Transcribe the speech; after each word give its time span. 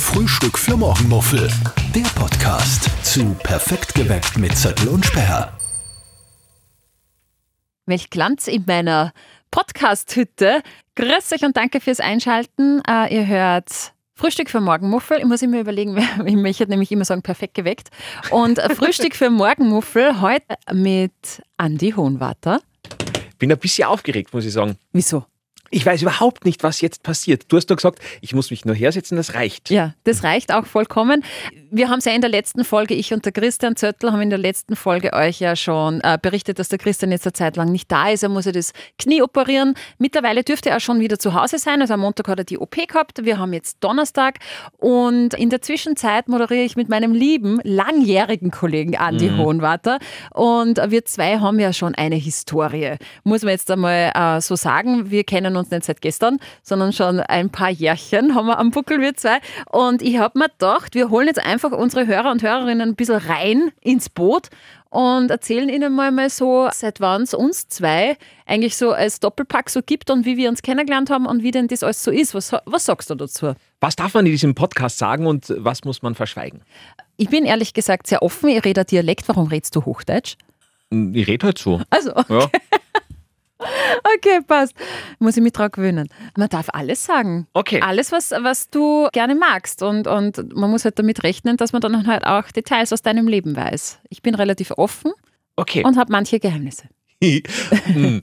Frühstück 0.00 0.58
für 0.58 0.76
Morgenmuffel. 0.76 1.50
Der 1.94 2.08
Podcast 2.14 2.88
zu 3.04 3.34
Perfekt 3.42 3.94
geweckt 3.94 4.38
mit 4.38 4.56
Zettel 4.56 4.88
und 4.88 5.04
Sperr. 5.04 5.56
Welch 7.86 8.08
Glanz 8.08 8.46
in 8.46 8.64
meiner 8.66 9.12
Podcast-Hütte. 9.50 10.62
Grüß 10.94 11.32
euch 11.32 11.42
und 11.44 11.56
danke 11.56 11.80
fürs 11.80 12.00
Einschalten. 12.00 12.80
Äh, 12.88 13.14
ihr 13.14 13.26
hört 13.26 13.92
Frühstück 14.14 14.50
für 14.50 14.60
Morgenmuffel. 14.60 15.18
Ich 15.18 15.24
muss 15.24 15.42
immer 15.42 15.60
überlegen, 15.60 15.96
ich 16.26 16.36
möchte 16.36 16.66
nämlich 16.68 16.92
immer 16.92 17.04
sagen, 17.04 17.22
perfekt 17.22 17.54
geweckt. 17.54 17.88
Und 18.30 18.60
Frühstück 18.60 19.16
für 19.16 19.30
Morgenmuffel 19.30 20.20
heute 20.20 20.54
mit 20.72 21.42
Andi 21.56 21.92
Hohenwarter. 21.92 22.60
Bin 23.38 23.50
ein 23.50 23.58
bisschen 23.58 23.88
aufgeregt, 23.88 24.32
muss 24.32 24.44
ich 24.44 24.52
sagen. 24.52 24.76
Wieso? 24.92 25.24
Ich 25.70 25.84
weiß 25.84 26.02
überhaupt 26.02 26.44
nicht, 26.44 26.62
was 26.62 26.80
jetzt 26.80 27.02
passiert. 27.02 27.44
Du 27.48 27.56
hast 27.56 27.66
doch 27.66 27.76
gesagt, 27.76 27.98
ich 28.22 28.34
muss 28.34 28.50
mich 28.50 28.64
nur 28.64 28.74
hersetzen, 28.74 29.16
das 29.16 29.34
reicht. 29.34 29.70
Ja, 29.70 29.94
das 30.04 30.24
reicht 30.24 30.52
auch 30.52 30.64
vollkommen. 30.64 31.22
Wir 31.70 31.90
haben 31.90 31.98
es 31.98 32.06
ja 32.06 32.12
in 32.12 32.22
der 32.22 32.30
letzten 32.30 32.64
Folge, 32.64 32.94
ich 32.94 33.12
und 33.12 33.26
der 33.26 33.32
Christian 33.32 33.76
Zöttl 33.76 34.10
haben 34.10 34.22
in 34.22 34.30
der 34.30 34.38
letzten 34.38 34.76
Folge 34.76 35.12
euch 35.12 35.40
ja 35.40 35.54
schon 35.56 36.00
äh, 36.00 36.18
berichtet, 36.20 36.58
dass 36.58 36.70
der 36.70 36.78
Christian 36.78 37.12
jetzt 37.12 37.26
eine 37.26 37.34
Zeit 37.34 37.56
lang 37.56 37.70
nicht 37.70 37.92
da 37.92 38.08
ist. 38.08 38.22
Er 38.22 38.30
muss 38.30 38.46
ja 38.46 38.52
das 38.52 38.72
Knie 38.98 39.20
operieren. 39.20 39.74
Mittlerweile 39.98 40.42
dürfte 40.42 40.70
er 40.70 40.80
schon 40.80 41.00
wieder 41.00 41.18
zu 41.18 41.34
Hause 41.34 41.58
sein. 41.58 41.82
Also 41.82 41.94
am 41.94 42.00
Montag 42.00 42.28
hat 42.28 42.38
er 42.38 42.44
die 42.44 42.56
OP 42.56 42.74
gehabt. 42.74 43.24
Wir 43.24 43.38
haben 43.38 43.52
jetzt 43.52 43.84
Donnerstag. 43.84 44.38
Und 44.78 45.34
in 45.34 45.50
der 45.50 45.60
Zwischenzeit 45.60 46.28
moderiere 46.28 46.64
ich 46.64 46.76
mit 46.76 46.88
meinem 46.88 47.12
lieben, 47.12 47.60
langjährigen 47.62 48.50
Kollegen 48.50 48.96
Andi 48.96 49.28
mhm. 49.28 49.36
Hohenwarter. 49.36 49.98
Und 50.32 50.80
wir 50.88 51.04
zwei 51.04 51.38
haben 51.38 51.58
ja 51.60 51.74
schon 51.74 51.94
eine 51.94 52.16
Historie. 52.16 52.96
Muss 53.24 53.42
man 53.42 53.50
jetzt 53.50 53.70
einmal 53.70 54.12
äh, 54.14 54.40
so 54.40 54.56
sagen. 54.56 55.10
Wir 55.10 55.24
kennen 55.24 55.56
uns 55.56 55.57
nicht 55.62 55.84
seit 55.84 56.00
gestern, 56.00 56.38
sondern 56.62 56.92
schon 56.92 57.20
ein 57.20 57.50
paar 57.50 57.70
Jährchen 57.70 58.34
haben 58.34 58.46
wir 58.46 58.58
am 58.58 58.70
Buckel, 58.70 59.00
wir 59.00 59.14
zwei. 59.14 59.38
Und 59.70 60.02
ich 60.02 60.18
habe 60.18 60.38
mir 60.38 60.48
gedacht, 60.48 60.94
wir 60.94 61.10
holen 61.10 61.26
jetzt 61.26 61.44
einfach 61.44 61.72
unsere 61.72 62.06
Hörer 62.06 62.30
und 62.30 62.42
Hörerinnen 62.42 62.90
ein 62.90 62.96
bisschen 62.96 63.16
rein 63.16 63.70
ins 63.80 64.08
Boot 64.08 64.48
und 64.90 65.30
erzählen 65.30 65.68
ihnen 65.68 65.94
mal, 65.94 66.10
mal 66.10 66.30
so, 66.30 66.68
seit 66.72 67.00
wann 67.00 67.22
es 67.22 67.34
uns 67.34 67.68
zwei 67.68 68.16
eigentlich 68.46 68.76
so 68.76 68.92
als 68.92 69.20
Doppelpack 69.20 69.68
so 69.68 69.82
gibt 69.82 70.10
und 70.10 70.24
wie 70.24 70.36
wir 70.36 70.48
uns 70.48 70.62
kennengelernt 70.62 71.10
haben 71.10 71.26
und 71.26 71.42
wie 71.42 71.50
denn 71.50 71.68
das 71.68 71.82
alles 71.82 72.02
so 72.02 72.10
ist. 72.10 72.34
Was, 72.34 72.52
was 72.64 72.86
sagst 72.86 73.10
du 73.10 73.14
dazu? 73.14 73.52
Was 73.80 73.96
darf 73.96 74.14
man 74.14 74.24
in 74.26 74.32
diesem 74.32 74.54
Podcast 74.54 74.98
sagen 74.98 75.26
und 75.26 75.54
was 75.56 75.84
muss 75.84 76.02
man 76.02 76.14
verschweigen? 76.14 76.62
Ich 77.16 77.28
bin 77.28 77.44
ehrlich 77.44 77.74
gesagt 77.74 78.06
sehr 78.06 78.22
offen. 78.22 78.48
Ich 78.48 78.64
rede 78.64 78.84
Dialekt. 78.84 79.28
Warum 79.28 79.48
redest 79.48 79.76
du 79.76 79.84
Hochdeutsch? 79.84 80.36
Ich 80.90 81.26
rede 81.26 81.46
halt 81.46 81.58
so. 81.58 81.82
Also, 81.90 82.16
okay. 82.16 82.38
ja. 82.40 82.50
Okay, 84.16 84.40
passt. 84.46 84.74
Muss 85.18 85.36
ich 85.36 85.42
mich 85.42 85.52
dran 85.52 85.70
gewöhnen. 85.70 86.08
Man 86.36 86.48
darf 86.48 86.68
alles 86.72 87.04
sagen. 87.04 87.46
Okay. 87.54 87.80
Alles, 87.82 88.12
was, 88.12 88.30
was 88.30 88.70
du 88.70 89.08
gerne 89.12 89.34
magst. 89.34 89.82
Und, 89.82 90.06
und 90.06 90.54
man 90.54 90.70
muss 90.70 90.84
halt 90.84 90.98
damit 90.98 91.22
rechnen, 91.24 91.56
dass 91.56 91.72
man 91.72 91.80
dann 91.80 92.06
halt 92.06 92.24
auch 92.24 92.50
Details 92.50 92.92
aus 92.92 93.02
deinem 93.02 93.28
Leben 93.28 93.56
weiß. 93.56 94.00
Ich 94.10 94.22
bin 94.22 94.34
relativ 94.34 94.72
offen 94.72 95.12
okay. 95.56 95.82
und 95.84 95.96
habe 95.96 96.12
manche 96.12 96.38
Geheimnisse. 96.38 96.84
hm. 97.22 98.22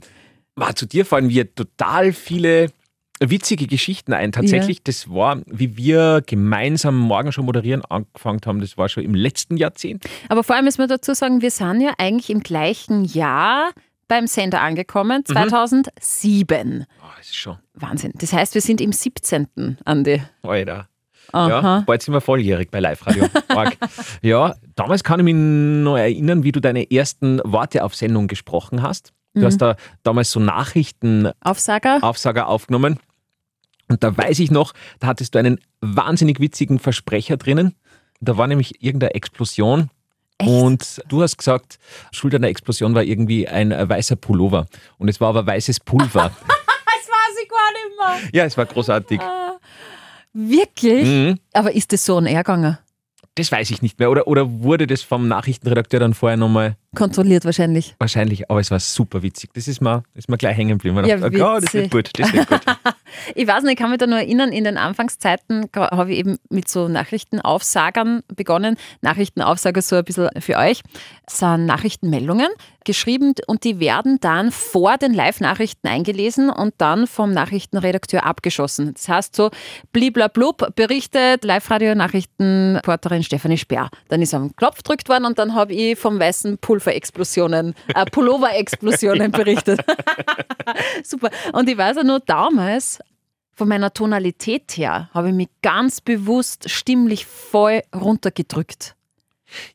zu 0.76 0.86
dir 0.86 1.06
fallen 1.06 1.28
mir 1.28 1.54
total 1.54 2.14
viele 2.14 2.72
witzige 3.20 3.68
Geschichten 3.68 4.14
ein. 4.14 4.32
Tatsächlich, 4.32 4.78
ja. 4.78 4.84
das 4.86 5.10
war, 5.10 5.42
wie 5.48 5.78
wir 5.78 6.22
gemeinsam 6.26 6.98
morgen 6.98 7.32
schon 7.32 7.46
moderieren 7.46 7.84
angefangen 7.86 8.42
haben, 8.46 8.62
das 8.62 8.78
war 8.78 8.90
schon 8.90 9.04
im 9.04 9.16
letzten 9.16 9.58
Jahrzehnt. 9.58 10.06
Aber 10.30 10.44
vor 10.44 10.56
allem 10.56 10.66
müssen 10.66 10.80
wir 10.80 10.88
dazu 10.88 11.14
sagen, 11.14 11.42
wir 11.42 11.52
sind 11.52 11.82
ja 11.82 11.94
eigentlich 11.98 12.30
im 12.30 12.42
gleichen 12.42 13.06
Jahr 13.06 13.72
beim 14.08 14.28
Sender 14.28 14.62
angekommen, 14.62 15.26
2007. 15.26 16.78
Mhm. 16.78 16.86
Oh, 17.02 17.06
das 17.18 17.28
ist 17.28 17.36
schon. 17.36 17.58
Wahnsinn. 17.74 18.12
Das 18.16 18.34
heißt, 18.34 18.54
wir 18.54 18.62
sind 18.62 18.82
im 18.82 18.92
17. 18.92 19.78
Andi. 19.86 20.22
Alter. 20.44 20.88
Aha. 21.32 21.50
Ja, 21.50 21.84
bald 21.86 22.02
sind 22.02 22.14
wir 22.14 22.22
volljährig 22.22 22.70
bei 22.72 22.80
Live 22.80 23.06
Radio. 23.06 23.28
ja, 24.22 24.56
damals 24.76 25.04
kann 25.04 25.20
ich 25.20 25.24
mich 25.24 25.36
noch 25.36 25.98
erinnern, 25.98 26.44
wie 26.44 26.52
du 26.52 26.62
deine 26.62 26.92
ersten 26.92 27.42
Worte 27.44 27.84
auf 27.84 27.96
Sendung 27.96 28.28
gesprochen 28.28 28.82
hast. 28.82 29.12
Du 29.34 29.42
mhm. 29.42 29.46
hast 29.46 29.58
da 29.58 29.76
damals 30.04 30.32
so 30.32 30.40
Nachrichten 30.40 31.32
Aufsager. 31.42 32.00
Aufsager 32.02 32.48
aufgenommen. 32.48 33.00
Und 33.88 34.04
da 34.04 34.16
weiß 34.16 34.40
ich 34.40 34.52
noch, 34.52 34.74
da 35.00 35.08
hattest 35.08 35.36
du 35.36 35.40
einen 35.40 35.60
wahnsinnig 35.82 36.40
witzigen 36.40 36.80
Versprecher 36.80 37.38
drinnen. 37.38 37.76
Da 38.22 38.38
war 38.38 38.48
nämlich 38.48 38.82
irgendeine 38.84 39.14
Explosion 39.14 39.90
Echt? 40.38 40.50
Und 40.50 41.02
du 41.08 41.22
hast 41.22 41.38
gesagt, 41.38 41.80
Schuld 42.12 42.36
an 42.36 42.42
der 42.42 42.52
Explosion 42.52 42.94
war 42.94 43.04
irgendwie 43.04 43.48
ein 43.48 43.72
äh, 43.72 43.88
weißer 43.88 44.16
Pullover. 44.18 44.68
Und 44.98 45.08
es 45.08 45.22
war 45.22 45.30
aber 45.30 45.46
weißes 45.48 45.80
Pulver. 45.80 46.32
das 46.48 47.08
weiß 47.08 47.42
ich 47.42 47.50
gar 47.50 48.18
nicht 48.18 48.24
mehr. 48.24 48.30
Ja, 48.34 48.46
es 48.46 48.58
war 48.58 48.66
großartig. 48.66 49.22
Ah, 49.22 49.58
wirklich? 50.34 51.06
Mhm. 51.06 51.40
Aber 51.54 51.74
ist 51.74 51.94
das 51.94 52.04
so 52.04 52.18
ein 52.18 52.26
Ärger? 52.26 52.80
Das 53.36 53.52
weiß 53.52 53.70
ich 53.72 53.82
nicht 53.82 54.00
mehr. 54.00 54.12
Oder, 54.12 54.28
oder 54.28 54.50
wurde 54.50 54.88
das 54.88 55.02
vom 55.02 55.28
Nachrichtenredakteur 55.28 56.00
dann 56.00 56.14
vorher 56.14 56.38
nochmal 56.38 56.78
kontrolliert 56.96 57.46
wahrscheinlich? 57.46 57.96
Wahrscheinlich, 58.00 58.50
aber 58.50 58.60
es 58.60 58.72
war 58.72 58.80
super 58.80 59.22
witzig. 59.22 59.52
Das 59.54 59.68
ist 59.68 59.82
mir, 59.82 60.04
ist 60.16 60.30
mir 60.30 60.38
gleich 60.38 60.58
hängen 60.58 60.78
geblieben. 60.78 61.06
Ja, 61.06 61.18
dachte, 61.18 61.36
oh, 61.36 61.60
das 61.60 61.74
wird 61.74 61.92
gut, 61.92 62.10
das 62.18 62.34
wird 62.34 62.48
gut. 62.48 62.62
ich 63.36 63.48
weiß 63.48 63.64
nicht, 63.64 63.74
ich 63.74 63.78
kann 63.78 63.90
mich 63.90 64.00
da 64.00 64.08
nur 64.08 64.20
erinnern, 64.20 64.52
in 64.52 64.64
den 64.64 64.78
Anfangszeiten 64.78 65.70
habe 65.76 66.12
ich 66.12 66.20
eben 66.20 66.38
mit 66.50 66.68
so 66.68 66.88
Nachrichtenaufsagern 66.88 68.24
begonnen. 68.36 68.78
Nachrichtenaufsager 69.02 69.82
so 69.82 69.96
ein 69.98 70.04
bisschen 70.04 70.30
für 70.40 70.58
euch. 70.58 70.82
Das 71.26 71.40
sind 71.40 71.66
Nachrichtenmeldungen 71.66 72.50
geschrieben 72.86 73.34
und 73.48 73.64
die 73.64 73.80
werden 73.80 74.20
dann 74.22 74.52
vor 74.52 74.98
den 74.98 75.14
Live-Nachrichten 75.14 75.88
eingelesen 75.88 76.50
und 76.50 76.76
dann 76.78 77.08
vom 77.08 77.34
Nachrichtenredakteur 77.34 78.26
abgeschossen. 78.26 78.94
Das 78.94 79.10
heißt 79.10 79.36
so, 79.36 79.50
bliblablub 79.92 80.76
berichtet 80.76 81.44
Live-Radio-Nachrichtenreporterin 81.44 83.24
Stefanie 83.24 83.58
Speer. 83.58 83.90
Dann 84.08 84.22
ist 84.22 84.34
am 84.34 84.56
Klopf 84.56 84.78
gedrückt 84.78 85.10
worden 85.10 85.26
und 85.26 85.38
dann 85.40 85.56
habe 85.56 85.74
ich 85.74 85.98
vom 85.98 86.20
weißen 86.20 86.60
Pulverexplosionen, 86.86 87.76
äh, 87.94 88.06
Pullover-Explosionen 88.06 89.32
berichtet. 89.32 89.82
Super. 91.04 91.30
Und 91.54 91.70
ich 91.70 91.78
weiß 91.78 91.98
ja 91.98 92.04
nur 92.04 92.20
damals, 92.20 93.00
von 93.54 93.70
meiner 93.70 93.94
Tonalität 93.94 94.74
her, 94.76 95.10
habe 95.14 95.30
ich 95.30 95.34
mich 95.34 95.48
ganz 95.62 96.02
bewusst 96.02 96.70
stimmlich 96.70 97.26
voll 97.26 97.82
runtergedrückt. 97.96 98.96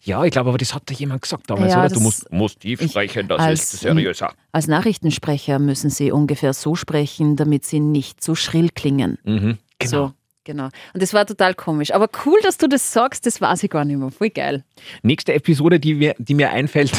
Ja, 0.03 0.25
ich 0.25 0.33
glaube, 0.33 0.51
aber 0.51 0.59
das 0.59 0.75
hat 0.75 0.91
dir 0.91 0.95
jemand 0.95 1.23
gesagt 1.23 1.49
damals, 1.49 1.73
ja, 1.73 1.81
oder? 1.81 1.95
Du 1.95 2.01
musst, 2.01 2.31
musst 2.31 2.61
tief 2.61 2.83
sprechen, 2.83 3.29
das 3.29 3.41
als, 3.41 3.73
ist 3.73 3.81
seriöser. 3.81 4.35
Als 4.53 4.67
Nachrichtensprecher 4.67 5.59
müssen 5.59 5.89
Sie 5.89 6.13
ungefähr 6.13 6.53
so 6.53 6.75
sprechen, 6.75 7.37
damit 7.37 7.65
Sie 7.65 7.81
nicht 7.81 8.23
zu 8.23 8.35
schrill 8.35 8.69
klingen. 8.69 9.19
Mhm, 9.25 9.59
genau. 9.79 9.91
So, 9.91 10.13
genau. 10.51 10.69
Und 10.93 11.03
das 11.03 11.15
war 11.15 11.27
total 11.27 11.55
komisch. 11.55 11.95
Aber 11.95 12.09
cool, 12.27 12.39
dass 12.43 12.59
du 12.59 12.69
das 12.69 12.93
sagst, 12.93 13.27
das 13.27 13.41
weiß 13.41 13.63
ich 13.63 13.71
gar 13.71 13.85
nicht 13.85 13.99
mehr. 13.99 14.11
Voll 14.11 14.31
geil. 14.31 14.65
Nächste 15.03 15.33
Episode, 15.33 15.79
die 15.79 15.95
mir, 15.95 16.15
die 16.19 16.35
mir 16.35 16.51
einfällt, 16.51 16.93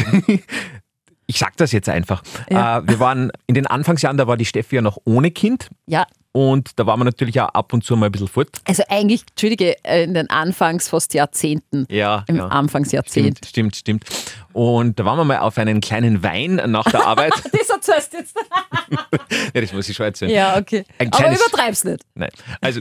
ich 1.28 1.38
sag 1.38 1.57
das 1.57 1.72
jetzt 1.72 1.90
einfach. 1.90 2.23
Ja. 2.50 2.79
Äh, 2.79 2.88
wir 2.88 3.00
waren 3.00 3.31
in 3.47 3.56
den 3.56 3.67
Anfangsjahren, 3.67 4.17
da 4.17 4.28
war 4.28 4.38
die 4.38 4.45
Steffi 4.45 4.78
ja 4.78 4.81
noch 4.81 4.97
ohne 5.06 5.31
Kind. 5.31 5.69
Ja. 5.85 6.06
Und 6.34 6.79
da 6.79 6.85
waren 6.85 6.97
wir 7.00 7.03
natürlich 7.03 7.41
auch 7.41 7.50
ab 7.50 7.73
und 7.73 7.84
zu 7.84 7.97
mal 7.97 8.06
ein 8.06 8.11
bisschen 8.11 8.29
fort. 8.29 8.61
Also 8.66 8.84
eigentlich, 8.88 9.23
Entschuldige, 9.31 9.75
äh, 9.84 10.03
in 10.03 10.13
den 10.13 10.29
Anfangs 10.29 10.88
fast 10.88 11.13
Jahrzehnten. 11.13 11.85
Ja. 11.90 12.23
Im 12.28 12.38
ja. 12.38 12.47
Anfangsjahrzehnt. 12.47 13.40
Stimmt, 13.45 13.75
stimmt, 13.75 14.06
stimmt. 14.06 14.06
Und 14.53 14.97
da 14.97 15.03
waren 15.03 15.17
wir 15.17 15.25
mal 15.25 15.40
auf 15.40 15.57
einen 15.57 15.81
kleinen 15.81 16.23
Wein 16.23 16.61
nach 16.67 16.90
der 16.90 17.06
Arbeit. 17.06 17.34
das 17.51 17.69
erzählst 17.69 18.13
jetzt. 18.13 18.38
ja, 19.53 19.61
das 19.61 19.73
muss 19.73 19.90
ich 19.90 19.95
schon 19.95 20.06
erzählen. 20.06 20.31
Ja, 20.31 20.57
okay. 20.57 20.85
Aber 21.00 21.31
übertreib's 21.31 21.84
nicht. 21.84 22.01
Nein. 22.16 22.29
Also, 22.61 22.79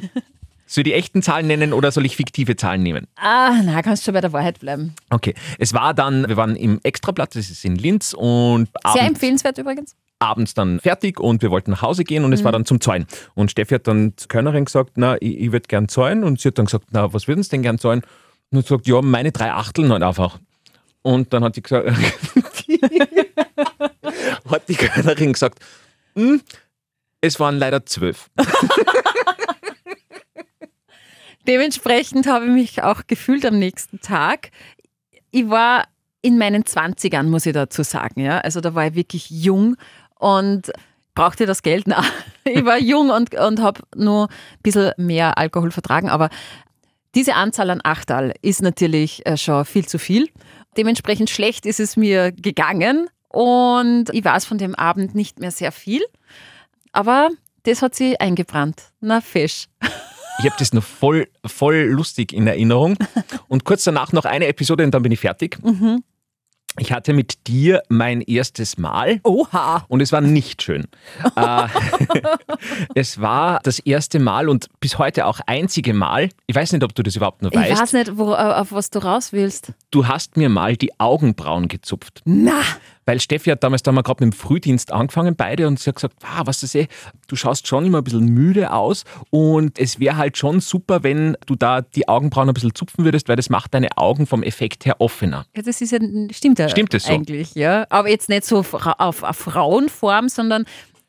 soll 0.72 0.82
ich 0.82 0.92
die 0.92 0.94
echten 0.94 1.22
Zahlen 1.22 1.47
nennen 1.47 1.72
oder 1.72 1.91
soll 1.91 2.06
ich 2.06 2.16
fiktive 2.16 2.56
Zahlen 2.56 2.82
nehmen? 2.82 3.06
Ah, 3.16 3.60
na, 3.64 3.82
kannst 3.82 4.06
du 4.06 4.12
bei 4.12 4.20
der 4.20 4.32
Wahrheit 4.32 4.60
bleiben. 4.60 4.94
Okay. 5.10 5.34
Es 5.58 5.75
war 5.75 5.94
dann, 5.94 6.28
wir 6.28 6.36
waren 6.36 6.56
im 6.56 6.81
Extrablatt, 6.82 7.34
das 7.34 7.50
ist 7.50 7.64
in 7.64 7.76
Linz 7.76 8.14
und. 8.16 8.69
Sehr 8.92 9.06
empfehlenswert 9.06 9.59
übrigens 9.59 9.97
abends 10.20 10.54
dann 10.54 10.80
fertig 10.80 11.19
und 11.19 11.42
wir 11.42 11.50
wollten 11.50 11.72
nach 11.72 11.82
Hause 11.82 12.04
gehen 12.04 12.25
und 12.25 12.32
es 12.32 12.44
war 12.44 12.53
mhm. 12.53 12.56
dann 12.56 12.66
zum 12.66 12.80
Zahlen. 12.80 13.06
Und 13.34 13.50
Steffi 13.50 13.75
hat 13.75 13.88
dann 13.88 14.12
zur 14.16 14.28
Körnerin 14.28 14.66
gesagt, 14.66 14.92
na, 14.97 15.16
ich, 15.20 15.41
ich 15.41 15.50
würde 15.53 15.66
gern 15.66 15.88
zahlen. 15.88 16.22
Und 16.25 16.41
sie 16.41 16.48
hat 16.48 16.59
dann 16.59 16.66
gesagt, 16.66 16.89
na, 16.91 17.12
was 17.12 17.27
würden 17.27 17.42
Sie 17.42 17.48
denn 17.50 17.62
gern 17.62 17.78
zahlen? 17.78 18.03
Und 18.50 18.59
hat 18.59 18.66
gesagt, 18.66 18.86
ja, 18.86 19.00
meine 19.03 19.33
drei 19.33 19.50
Achteln 19.53 19.91
halt 19.91 20.03
einfach. 20.03 20.39
Und 21.03 21.33
dann 21.33 21.42
hat 21.42 21.54
sie 21.54 21.62
gesagt, 21.62 21.91
hat 24.50 24.68
die 24.68 24.74
Körnerin 24.74 25.33
gesagt, 25.33 25.59
hm, 26.15 26.42
es 27.22 27.41
waren 27.41 27.59
leider 27.59 27.86
zwölf. 27.86 28.28
Dementsprechend 31.50 32.28
habe 32.28 32.44
ich 32.44 32.52
mich 32.52 32.82
auch 32.84 33.08
gefühlt 33.08 33.44
am 33.44 33.58
nächsten 33.58 34.00
Tag. 34.00 34.52
Ich 35.32 35.50
war 35.50 35.88
in 36.22 36.38
meinen 36.38 36.62
20ern, 36.62 37.24
muss 37.24 37.44
ich 37.44 37.52
dazu 37.52 37.82
sagen. 37.82 38.20
Ja? 38.20 38.38
Also 38.38 38.60
da 38.60 38.76
war 38.76 38.86
ich 38.86 38.94
wirklich 38.94 39.30
jung 39.30 39.76
und 40.20 40.70
brauchte 41.16 41.47
das 41.47 41.62
Geld 41.62 41.88
nach. 41.88 42.08
Ich 42.44 42.64
war 42.64 42.78
jung 42.78 43.10
und, 43.10 43.34
und 43.34 43.60
habe 43.60 43.82
nur 43.97 44.28
ein 44.28 44.62
bisschen 44.62 44.92
mehr 44.97 45.38
Alkohol 45.38 45.72
vertragen, 45.72 46.08
aber 46.08 46.30
diese 47.14 47.34
Anzahl 47.34 47.68
an 47.70 47.80
Achtal 47.82 48.32
ist 48.42 48.62
natürlich 48.62 49.26
äh, 49.26 49.36
schon 49.36 49.64
viel 49.64 49.86
zu 49.86 49.98
viel. 49.98 50.28
Dementsprechend 50.76 51.30
schlecht 51.30 51.66
ist 51.66 51.80
es 51.80 51.97
mir 51.97 52.32
gegangen 52.32 53.08
und 53.28 54.06
ich 54.12 54.24
weiß 54.24 54.47
von 54.47 54.56
dem 54.56 54.74
Abend 54.76 55.16
nicht 55.16 55.41
mehr 55.41 55.50
sehr 55.50 55.72
viel. 55.72 56.02
Aber 56.92 57.28
das 57.64 57.82
hat 57.82 57.94
sie 57.97 58.18
eingebrannt. 58.20 58.84
Na, 59.00 59.20
Fisch. 59.20 59.66
Ich 60.41 60.47
habe 60.47 60.57
das 60.59 60.72
noch 60.72 60.83
voll, 60.83 61.28
voll 61.45 61.83
lustig 61.91 62.33
in 62.33 62.47
Erinnerung. 62.47 62.97
Und 63.48 63.65
kurz 63.65 63.84
danach 63.84 64.13
noch 64.13 64.25
eine 64.25 64.47
Episode 64.47 64.84
und 64.84 64.92
dann 64.92 65.03
bin 65.03 65.13
ich 65.13 65.21
fertig. 65.21 65.59
Ich 66.78 66.92
hatte 66.92 67.13
mit 67.13 67.47
dir 67.48 67.83
mein 67.89 68.21
erstes 68.22 68.78
Mal. 68.78 69.21
Oha. 69.25 69.84
Und 69.89 70.01
es 70.01 70.13
war 70.13 70.21
nicht 70.21 70.63
schön. 70.63 70.87
Äh, 71.37 71.66
es 72.95 73.21
war 73.21 73.59
das 73.65 73.81
erste 73.81 74.19
Mal 74.21 74.48
und 74.48 74.69
bis 74.78 74.97
heute 74.97 75.27
auch 75.27 75.41
einzige 75.47 75.92
Mal. 75.95 76.31
Ich 76.47 76.54
weiß 76.54 76.72
nicht, 76.72 76.84
ob 76.84 76.95
du 76.95 77.03
das 77.03 77.16
überhaupt 77.16 77.43
noch 77.43 77.51
Ich 77.51 77.59
weißt. 77.59 77.83
weiß 77.83 77.93
nicht, 77.95 78.16
wo, 78.16 78.34
auf 78.34 78.72
was 78.72 78.89
du 78.91 79.01
raus 79.01 79.33
willst. 79.33 79.72
Du 79.91 80.07
hast 80.07 80.36
mir 80.36 80.48
mal 80.48 80.77
die 80.77 80.98
Augenbrauen 80.98 81.66
gezupft. 81.69 82.22
Na, 82.25 82.63
Weil 83.10 83.18
Steffi 83.18 83.51
hat 83.51 83.65
damals 83.65 83.83
da 83.83 83.91
mal 83.91 84.03
gerade 84.03 84.24
mit 84.24 84.33
dem 84.33 84.36
Frühdienst 84.39 84.92
angefangen, 84.92 85.34
beide, 85.34 85.66
und 85.66 85.80
sie 85.80 85.89
hat 85.91 85.97
gesagt, 85.97 86.15
wow, 86.21 86.42
was 86.45 86.60
das 86.60 86.77
eh, 86.77 86.86
du 87.27 87.34
schaust 87.34 87.66
schon 87.66 87.84
immer 87.84 87.98
ein 87.98 88.04
bisschen 88.04 88.24
müde 88.24 88.72
aus 88.72 89.03
und 89.30 89.80
es 89.80 89.98
wäre 89.98 90.16
halt 90.16 90.36
schon 90.39 90.60
super, 90.60 91.03
wenn 91.03 91.36
du 91.47 91.57
da 91.57 91.80
die 91.80 92.07
Augenbrauen 92.07 92.48
ein 92.48 92.54
bisschen 92.54 92.72
zupfen 92.72 93.04
würdest, 93.04 93.28
weil 93.28 93.34
das 93.34 93.51
macht 93.51 93.74
deine 93.74 93.89
Augen 93.97 94.28
vom 94.28 94.45
Effekt 94.45 94.86
her 94.86 95.01
offener. 95.01 95.45
ja, 95.57 95.62
das 95.62 95.80
ist 95.80 95.91
ja, 95.91 95.98
stimmt 96.30 96.60
ja 96.60 96.68
Stimmt 96.68 96.95
das 96.95 97.03
so? 97.03 97.12
eigentlich, 97.12 97.53
ja. 97.57 97.84
Aber 97.91 98.09
jetzt 98.09 98.28
nicht 98.28 98.45
so 98.45 98.62
fra- 98.62 98.95
auf, 98.98 99.24
auf 99.24 99.36
Frauenform, 99.36 100.28
sondern 100.28 100.65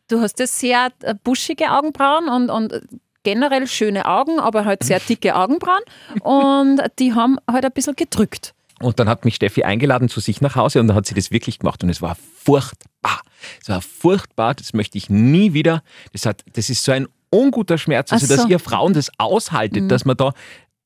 du 0.07 0.21
hast 0.21 0.39
ja 0.39 0.47
sehr 0.47 0.89
äh, 1.03 1.13
buschige 1.23 1.69
Augenbrauen 1.71 2.29
und, 2.29 2.49
und 2.49 2.81
generell 3.21 3.67
schöne 3.67 4.07
Augen, 4.07 4.39
aber 4.39 4.65
halt 4.65 4.81
sehr 4.83 4.99
dicke 5.07 5.35
Augenbrauen 5.35 5.83
und 6.23 6.81
die 6.97 7.13
haben 7.13 7.37
halt 7.47 7.63
ein 7.63 7.71
bisschen 7.71 7.95
gedrückt. 7.95 8.55
Und 8.81 8.99
dann 8.99 9.07
hat 9.09 9.25
mich 9.25 9.35
Steffi 9.35 9.63
eingeladen 9.63 10.09
zu 10.09 10.19
sich 10.19 10.41
nach 10.41 10.55
Hause 10.55 10.79
und 10.79 10.87
dann 10.87 10.95
hat 10.97 11.05
sie 11.05 11.13
das 11.13 11.31
wirklich 11.31 11.59
gemacht 11.59 11.83
und 11.83 11.89
es 11.89 12.01
war 12.01 12.15
furchtbar. 12.35 13.21
Es 13.61 13.69
war 13.69 13.81
furchtbar, 13.81 14.53
das 14.55 14.73
möchte 14.73 14.97
ich 14.97 15.09
nie 15.09 15.53
wieder. 15.53 15.83
Das, 16.13 16.25
hat, 16.25 16.43
das 16.53 16.69
ist 16.69 16.83
so 16.83 16.91
ein 16.91 17.07
unguter 17.29 17.77
Schmerz, 17.77 18.11
also 18.11 18.25
so. 18.25 18.33
Mhm. 18.33 18.37
dass 18.37 18.49
ihr 18.49 18.59
Frauen 18.59 18.93
das 18.93 19.09
aushaltet, 19.17 19.89
dass 19.91 20.05
man 20.05 20.17
da, 20.17 20.33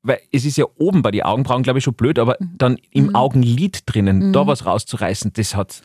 weil 0.03 0.19
es 0.31 0.45
ist 0.45 0.57
ja 0.57 0.65
oben 0.77 1.01
bei 1.01 1.11
den 1.11 1.23
Augenbrauen, 1.23 1.63
glaube 1.63 1.79
ich, 1.79 1.85
schon 1.85 1.95
blöd, 1.95 2.19
aber 2.19 2.37
Mhm. 2.39 2.51
dann 2.57 2.77
im 2.91 3.15
Augenlid 3.15 3.83
drinnen, 3.85 4.31
da 4.33 4.45
was 4.45 4.65
rauszureißen, 4.65 5.33
das 5.33 5.55
hat. 5.55 5.81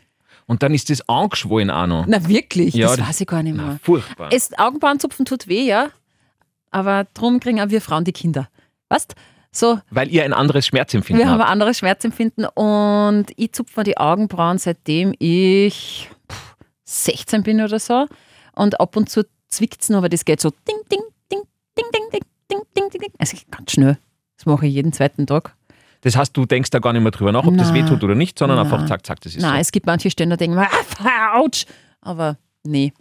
Und 0.47 0.63
dann 0.65 0.75
ist 0.75 0.91
das 0.91 1.09
angeschwollen 1.09 1.71
auch 1.71 1.87
noch. 1.87 2.05
Na 2.09 2.29
wirklich, 2.29 2.75
Ja, 2.75 2.89
das 2.89 2.97
das- 2.99 3.09
weiß 3.09 3.21
ich 3.21 3.27
gar 3.29 3.43
nicht 3.43 3.56
Na, 3.56 3.63
mehr. 3.67 3.79
furchtbar. 3.83 4.31
Es, 4.33 4.51
Augenbrauenzupfen 4.59 5.25
tut 5.25 5.47
weh, 5.49 5.65
ja. 5.67 5.91
Aber 6.73 7.06
drum 7.15 7.41
kriegen 7.41 7.61
auch 7.61 7.71
wir 7.71 7.81
Frauen 7.81 8.05
die 8.05 8.13
Kinder. 8.13 8.49
Weißt 8.89 9.15
So, 9.52 9.81
Weil 9.91 10.08
ihr 10.11 10.25
ein 10.25 10.32
anderes 10.32 10.67
Schmerzempfinden 10.67 11.25
wir 11.25 11.29
haben 11.31 11.38
ein 11.38 11.43
habt. 11.43 11.50
anderes 11.50 11.79
Schmerzempfinden 11.79 12.44
und 12.47 13.26
ich 13.37 13.52
zupfe 13.52 13.81
mir 13.81 13.85
die 13.85 13.99
Augenbrauen, 13.99 14.58
seitdem 14.58 15.12
ich 15.19 16.08
pff, 16.31 16.56
16 16.85 17.43
bin 17.43 17.61
oder 17.61 17.81
so. 17.81 18.06
Und 18.55 18.79
ab 18.81 18.97
und 18.97 19.08
zu 19.11 19.25
zwickt 19.49 19.82
es 19.82 19.88
noch, 19.88 19.99
aber 19.99 20.08
das 20.08 20.25
geht 20.25 20.41
so 20.41 20.50
ding, 20.50 20.76
ding, 20.91 21.00
ding, 21.32 21.43
ding, 21.76 21.85
ding, 21.93 22.11
ding, 22.12 22.20
ding, 22.49 22.62
ding, 22.76 22.91
ding, 22.91 23.00
ding. 23.00 23.12
Also 23.19 23.37
ganz 23.50 23.73
schnell. 23.73 23.99
Das 24.37 24.47
mache 24.47 24.67
ich 24.67 24.75
jeden 24.75 24.93
zweiten 24.93 25.26
Tag. 25.26 25.56
Das 26.03 26.17
heißt, 26.17 26.35
du 26.37 26.46
denkst 26.46 26.70
da 26.70 26.79
gar 26.79 26.93
nicht 26.93 27.03
mehr 27.03 27.11
drüber 27.11 27.32
nach, 27.32 27.44
ob 27.44 27.56
das 27.58 27.70
Na. 27.70 27.75
wehtut 27.75 28.03
oder 28.05 28.14
nicht, 28.14 28.38
sondern 28.38 28.56
Na. 28.56 28.62
einfach 28.62 28.87
zack, 28.87 29.05
zack, 29.05 29.20
das 29.20 29.35
ist 29.35 29.43
Nein, 29.43 29.61
es 29.61 29.70
gibt 29.73 29.85
manche 29.87 30.11
Stellen, 30.11 30.31
da 30.31 30.37
denken 30.37 30.56
wir, 30.56 30.69
ah, 31.05 31.38
ouch. 31.41 31.67
Aber 32.00 32.38
nee. 32.62 32.93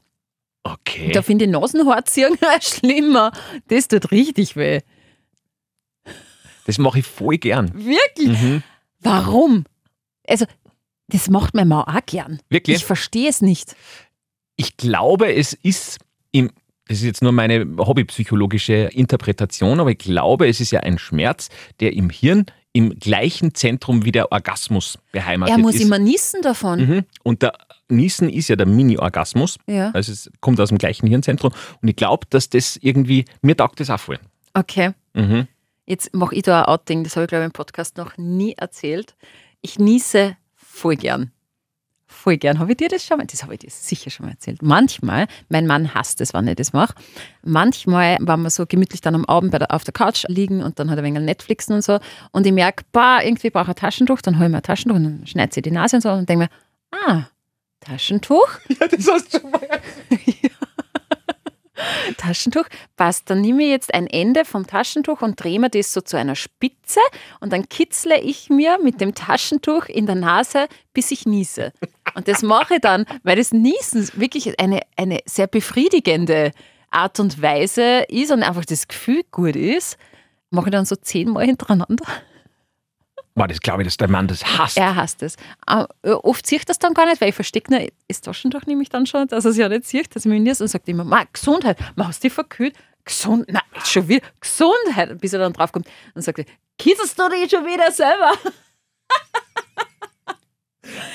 so. 0.66 0.72
Okay. 0.74 1.12
Da 1.14 1.22
finde 1.22 1.46
ich 1.46 1.52
Nasenhaarziehen 1.52 2.38
schlimmer. 2.62 3.32
Das 3.68 3.88
tut 3.88 4.12
richtig 4.12 4.56
weh. 4.56 4.82
Das 6.70 6.78
mache 6.78 7.00
ich 7.00 7.06
voll 7.08 7.40
gern. 7.40 7.72
Wirklich? 7.74 8.40
Mhm. 8.40 8.62
Warum? 9.00 9.64
Also, 10.28 10.46
das 11.08 11.28
macht 11.28 11.56
meine 11.56 11.66
Mama 11.68 11.98
auch 11.98 12.06
gern. 12.06 12.40
Wirklich? 12.48 12.78
Ich 12.78 12.86
verstehe 12.86 13.28
es 13.28 13.42
nicht. 13.42 13.76
Ich 14.56 14.78
glaube, 14.78 15.34
es 15.34 15.54
ist 15.54 15.98
im, 16.32 16.52
das 16.88 17.00
ist 17.00 17.06
jetzt 17.06 17.24
nur 17.24 17.32
meine 17.32 17.66
hobbypsychologische 17.80 18.92
Interpretation, 18.94 19.80
aber 19.80 19.90
ich 19.90 19.98
glaube, 19.98 20.48
es 20.48 20.60
ist 20.60 20.70
ja 20.70 20.82
ein 20.82 21.00
Schmerz, 21.00 21.50
der 21.80 21.94
im 21.94 22.12
Hirn 22.12 22.46
im 22.72 23.00
gleichen 23.00 23.56
Zentrum 23.56 24.06
wie 24.06 24.12
der 24.12 24.32
Orgasmus 24.32 25.00
beheimatet 25.12 25.56
Er 25.56 25.60
muss 25.60 25.74
ist. 25.74 25.82
immer 25.82 25.98
niesen 25.98 26.44
davon. 26.44 26.80
Mhm. 26.88 27.06
Und 27.24 27.42
der 27.42 27.54
Niesen 27.88 28.30
ist 28.30 28.48
ja 28.48 28.56
der 28.56 28.68
Mini-Orgasmus. 28.68 29.58
Ja. 29.66 29.90
Also 29.96 30.12
es 30.12 30.30
kommt 30.40 30.60
aus 30.60 30.70
dem 30.70 30.78
gleichen 30.78 31.08
Hirnzentrum. 31.08 31.52
Und 31.82 31.88
ich 31.88 31.96
glaube, 31.96 32.28
dass 32.30 32.48
das 32.48 32.78
irgendwie, 32.78 33.26
mir 33.42 33.58
taugt 33.58 33.80
das 33.80 33.90
auch 33.90 34.00
voll. 34.00 34.20
Okay. 34.54 34.92
Mhm. 35.16 35.48
Jetzt 35.90 36.14
mache 36.14 36.36
ich 36.36 36.44
da 36.44 36.62
ein 36.62 36.66
Outing, 36.68 37.04
das 37.04 37.16
habe 37.16 37.24
ich 37.24 37.30
glaube 37.30 37.42
ich 37.42 37.48
im 37.48 37.52
Podcast 37.52 37.98
noch 37.98 38.16
nie 38.16 38.54
erzählt. 38.54 39.16
Ich 39.62 39.80
niese 39.80 40.38
voll 40.54 40.96
gern. 40.96 41.32
Voll 42.06 42.38
gern. 42.38 42.60
Habe 42.60 42.72
ich 42.72 42.78
dir 42.78 42.90
das 42.90 43.04
schon 43.04 43.18
mal? 43.18 43.26
Das 43.26 43.42
habe 43.42 43.56
ich 43.56 43.62
dir 43.62 43.72
sicher 43.72 44.12
schon 44.12 44.28
mal 44.28 44.34
erzählt. 44.34 44.62
Manchmal, 44.62 45.26
mein 45.50 45.66
Mann 45.66 45.96
hasst 45.96 46.22
es, 46.22 46.32
wenn 46.36 46.48
ich 46.48 46.58
das 46.58 46.74
mache. 46.74 46.94
Manchmal, 47.44 48.18
wenn 48.20 48.42
wir 48.44 48.52
so 48.52 48.68
gemütlich 48.68 49.02
dann 49.02 49.16
am 49.16 49.26
Abend 49.26 49.52
bei 49.52 49.58
der, 49.58 49.74
auf 49.74 49.84
der 49.84 49.94
Couch 49.94 50.26
liegen 50.28 50.62
und 50.62 50.78
dann 50.78 50.92
hat 50.92 50.98
er 51.00 51.04
ein 51.04 51.16
wenig 51.16 51.24
Netflixen 51.24 51.74
und 51.74 51.84
so 51.84 52.00
und 52.34 52.46
ich 52.46 52.54
merke, 52.54 52.84
bah, 52.92 53.24
irgendwie 53.24 53.50
brauche 53.50 53.64
ich 53.64 53.70
ein 53.70 53.76
Taschentuch, 53.76 54.22
dann 54.22 54.38
hole 54.38 54.46
ich 54.46 54.52
mir 54.52 54.58
ein 54.58 54.64
Taschentuch 54.64 54.96
und 54.96 55.04
dann 55.06 55.26
schneide 55.26 55.56
sie 55.56 55.64
die 55.64 55.72
Nase 55.72 55.96
und 55.96 56.02
so 56.04 56.12
und 56.12 56.30
denke 56.30 56.46
mir, 56.46 56.50
ah, 56.92 57.24
Taschentuch? 57.80 58.60
Ja, 58.80 58.88
das 58.88 59.08
hast 59.08 59.34
du 59.34 59.40
schon 59.40 59.50
mal. 59.50 59.62
Taschentuch 62.18 62.66
passt. 62.96 63.30
Dann 63.30 63.42
nehme 63.42 63.64
ich 63.64 63.70
jetzt 63.70 63.94
ein 63.94 64.08
Ende 64.08 64.46
vom 64.46 64.68
Taschentuch 64.68 65.22
und 65.22 65.42
drehe 65.42 65.60
mir 65.60 65.70
das 65.70 65.94
so 65.94 66.02
zu 66.02 66.18
einer 66.18 66.36
Spitze 66.36 67.00
und 67.40 67.54
dann 67.54 67.70
kitzle 67.70 68.20
ich 68.20 68.50
mir 68.50 68.80
mit 68.82 69.02
dem 69.02 69.16
Taschentuch 69.16 69.86
in 69.86 70.06
der 70.06 70.16
Nase, 70.16 70.68
bis 70.94 71.12
ich 71.12 71.26
niese. 71.26 71.74
Und 72.16 72.28
das 72.28 72.42
mache 72.42 72.76
ich 72.76 72.82
dann, 72.82 73.06
weil 73.24 73.38
das 73.38 73.52
Niesen 73.52 74.10
wirklich 74.14 74.60
eine, 74.60 74.82
eine 74.98 75.20
sehr 75.26 75.48
befriedigende 75.48 76.52
Art 76.92 77.20
und 77.20 77.42
Weise 77.42 78.06
ist 78.10 78.32
und 78.32 78.44
einfach 78.44 78.66
das 78.66 78.88
Gefühl 78.88 79.22
gut 79.32 79.56
ist, 79.56 79.98
mache 80.50 80.68
ich 80.68 80.72
dann 80.72 80.86
so 80.86 80.96
zehnmal 80.96 81.46
hintereinander. 81.46 82.06
Boah, 83.40 83.48
das 83.48 83.62
glaube 83.62 83.82
ich, 83.84 83.88
dass 83.88 83.96
der 83.96 84.10
Mann 84.10 84.28
das 84.28 84.44
hasst. 84.44 84.76
Er 84.78 84.98
hasst 84.98 85.24
es. 85.24 85.38
Äh, 85.66 85.86
Oft 86.12 86.46
sieht 86.46 86.68
das 86.68 86.78
dann 86.78 86.94
gar 86.94 87.06
nicht, 87.06 87.22
weil 87.22 87.30
ich 87.30 87.36
verstecke 87.36 87.72
nur 87.74 87.88
das 88.10 88.20
Taschentuch 88.20 88.66
nämlich 88.66 88.90
dann 88.90 89.06
schon, 89.06 89.30
dass 89.30 89.46
er 89.46 89.52
es 89.52 89.58
ja 89.58 89.70
nicht 89.70 89.86
sieht, 89.86 90.14
dass 90.14 90.26
ich 90.26 90.30
mich 90.30 90.42
nies 90.42 90.60
und 90.60 90.68
sagt 90.68 90.90
immer, 90.90 91.06
Ma, 91.06 91.24
Gesundheit, 91.32 91.78
Ma, 91.96 92.08
hast 92.10 92.22
du 92.22 92.28
dich 92.28 92.34
verkühlt? 92.34 92.76
Gesund, 93.06 93.46
nein, 93.50 93.62
schon 93.86 94.10
wieder, 94.10 94.28
Gesundheit, 94.42 95.20
bis 95.22 95.32
er 95.32 95.40
dann 95.40 95.54
draufkommt 95.54 95.88
und 96.16 96.22
sagt, 96.22 96.46
kitzelst 96.78 97.18
du 97.18 97.30
dich 97.30 97.50
schon 97.50 97.66
wieder 97.66 97.90
selber? 97.94 98.34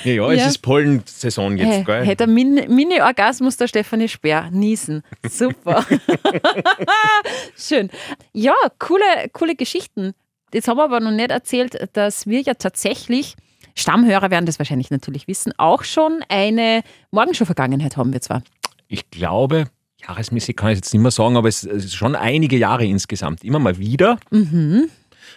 Ja, 0.03 0.11
ja, 0.13 0.31
Ja. 0.31 0.43
es 0.45 0.47
ist 0.51 0.57
Pollensaison 0.59 1.57
jetzt, 1.57 1.67
Hey, 1.67 1.83
gell? 1.83 2.05
hätte 2.05 2.27
Min- 2.27 2.73
Mini-Orgasmus 2.73 3.57
der 3.57 3.67
Stefanie 3.67 4.07
Speer. 4.07 4.49
Niesen. 4.51 5.03
Super. 5.29 5.85
Schön. 7.57 7.89
Ja, 8.33 8.53
coole, 8.79 9.03
coole 9.33 9.55
Geschichten. 9.55 10.13
Jetzt 10.53 10.67
haben 10.67 10.77
wir 10.77 10.83
aber 10.83 10.99
noch 10.99 11.11
nicht 11.11 11.31
erzählt, 11.31 11.89
dass 11.93 12.27
wir 12.27 12.41
ja 12.41 12.53
tatsächlich, 12.53 13.35
Stammhörer 13.75 14.31
werden 14.31 14.45
das 14.45 14.59
wahrscheinlich 14.59 14.89
natürlich 14.91 15.27
wissen, 15.27 15.53
auch 15.57 15.83
schon 15.83 16.23
eine 16.29 16.81
Morgenshow-Vergangenheit 17.11 17.97
haben 17.97 18.13
wir 18.13 18.21
zwar. 18.21 18.41
Ich 18.87 19.09
glaube, 19.09 19.65
jahresmäßig 20.07 20.55
kann 20.55 20.69
ich 20.71 20.77
jetzt 20.77 20.93
nicht 20.93 21.01
mehr 21.01 21.11
sagen, 21.11 21.35
aber 21.37 21.49
es 21.49 21.63
es 21.63 21.85
ist 21.85 21.95
schon 21.95 22.15
einige 22.15 22.57
Jahre 22.57 22.85
insgesamt. 22.85 23.43
Immer 23.43 23.59
mal 23.59 23.77
wieder. 23.77 24.17
Mhm. 24.29 24.89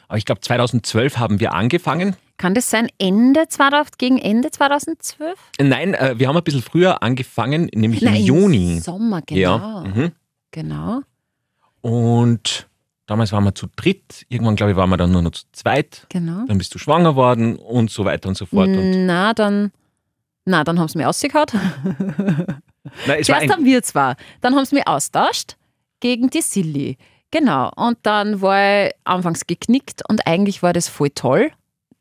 Aber 0.06 0.18
ich 0.18 0.24
glaube, 0.24 0.40
2012 0.40 1.18
haben 1.18 1.40
wir 1.40 1.54
angefangen. 1.54 2.16
Kann 2.36 2.54
das 2.54 2.70
sein 2.70 2.88
Ende 2.98 3.48
2000, 3.48 3.98
gegen 3.98 4.18
Ende 4.18 4.50
2012? 4.50 5.36
Nein, 5.60 5.94
äh, 5.94 6.14
wir 6.18 6.28
haben 6.28 6.36
ein 6.36 6.44
bisschen 6.44 6.62
früher 6.62 7.02
angefangen, 7.02 7.68
nämlich 7.74 8.02
Nein, 8.02 8.16
im 8.16 8.22
Juni. 8.22 8.80
Sommer, 8.80 9.22
genau. 9.22 9.40
Ja. 9.40 9.84
Mhm. 9.84 10.12
Genau. 10.52 11.00
Und 11.80 12.68
damals 13.08 13.32
waren 13.32 13.42
wir 13.42 13.54
zu 13.54 13.66
dritt. 13.74 14.24
Irgendwann, 14.28 14.54
glaube 14.54 14.72
ich, 14.72 14.76
waren 14.76 14.90
wir 14.90 14.96
dann 14.96 15.10
nur 15.10 15.22
noch 15.22 15.32
zu 15.32 15.44
zweit. 15.52 16.06
Genau. 16.10 16.44
Dann 16.46 16.58
bist 16.58 16.72
du 16.74 16.78
schwanger 16.78 17.16
worden 17.16 17.56
und 17.56 17.90
so 17.90 18.04
weiter 18.04 18.28
und 18.28 18.36
so 18.36 18.46
fort. 18.46 18.68
Und, 18.68 19.06
Na, 19.06 19.34
dann, 19.34 19.72
na, 20.44 20.62
dann 20.62 20.78
haben 20.78 20.88
sie 20.88 20.98
mich 20.98 21.06
ausgehauen. 21.06 21.46
nein, 23.06 23.24
Zuerst 23.24 23.50
haben 23.50 23.64
wir 23.64 23.82
zwar, 23.82 24.16
dann 24.40 24.54
haben 24.54 24.64
sie 24.64 24.76
mich 24.76 24.86
austauscht 24.86 25.56
gegen 26.00 26.30
die 26.30 26.42
Silly. 26.42 26.98
Genau. 27.30 27.70
Und 27.74 27.98
dann 28.02 28.40
war 28.40 28.86
ich 28.86 28.92
anfangs 29.04 29.46
geknickt 29.46 30.02
und 30.08 30.26
eigentlich 30.26 30.62
war 30.62 30.72
das 30.72 30.88
voll 30.88 31.10
toll, 31.10 31.50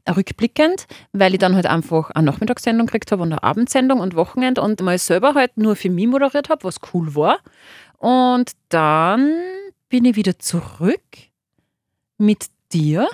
rückblickend, 0.10 0.88
weil 1.12 1.34
ich 1.34 1.40
dann 1.40 1.56
halt 1.56 1.66
einfach 1.66 2.12
eine 2.12 2.26
Nachmittagssendung 2.26 2.88
gekriegt 2.88 3.12
habe 3.12 3.24
und 3.24 3.32
eine 3.32 3.44
Abendsendung 3.44 4.00
und 4.00 4.16
Wochenend 4.16 4.60
und 4.60 4.82
mal 4.82 4.98
selber 4.98 5.34
halt 5.36 5.58
nur 5.58 5.76
für 5.76 5.90
mich 5.90 6.08
moderiert 6.08 6.50
habe, 6.50 6.64
was 6.64 6.78
cool 6.94 7.16
war. 7.16 7.40
Und 7.98 8.52
dann 8.70 9.32
bin 9.90 10.06
ich 10.06 10.16
wieder 10.16 10.38
zurück 10.40 11.02
mit 12.18 12.48
dir. 12.72 13.08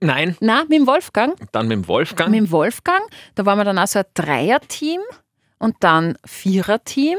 nein, 0.00 0.36
Na, 0.40 0.62
mit 0.62 0.72
dem 0.72 0.86
Wolfgang. 0.86 1.36
dann 1.52 1.68
mit 1.68 1.76
dem 1.76 1.88
Wolfgang. 1.88 2.30
Mit 2.30 2.40
dem 2.40 2.50
Wolfgang. 2.50 3.02
Da 3.34 3.46
waren 3.46 3.58
wir 3.58 3.64
dann 3.64 3.78
auch 3.78 3.86
so 3.86 3.98
ein 3.98 4.04
Dreier-Team 4.14 5.00
und 5.58 5.76
dann 5.80 6.16
Vierer-Team. 6.24 7.18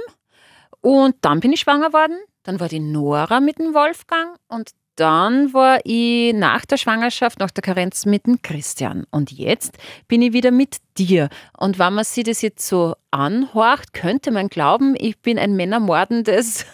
Und 0.82 1.16
dann 1.22 1.40
bin 1.40 1.54
ich 1.54 1.62
schwanger 1.62 1.94
worden. 1.94 2.18
Dann 2.44 2.60
war 2.60 2.68
die 2.70 2.80
Nora 2.80 3.40
mit 3.40 3.60
dem 3.60 3.74
Wolfgang 3.74 4.36
und 4.48 4.72
dann 4.96 5.54
war 5.54 5.80
ich 5.84 6.34
nach 6.34 6.66
der 6.66 6.78
Schwangerschaft, 6.78 7.40
nach 7.40 7.52
der 7.52 7.62
Karenz 7.62 8.06
mit 8.06 8.26
dem 8.26 8.42
Christian. 8.42 9.06
Und 9.10 9.32
jetzt 9.32 9.78
bin 10.08 10.22
ich 10.22 10.34
wieder 10.34 10.52
mit 10.52 10.78
dir. 10.98 11.30
Und 11.58 11.80
wenn 11.80 11.94
man 11.94 12.04
sich 12.04 12.24
das 12.24 12.42
jetzt 12.42 12.68
so 12.68 12.96
anhorcht, 13.10 13.94
könnte 13.94 14.32
man 14.32 14.50
glauben, 14.50 14.96
ich 14.98 15.18
bin 15.20 15.40
ein 15.40 15.56
männermordendes 15.56 16.66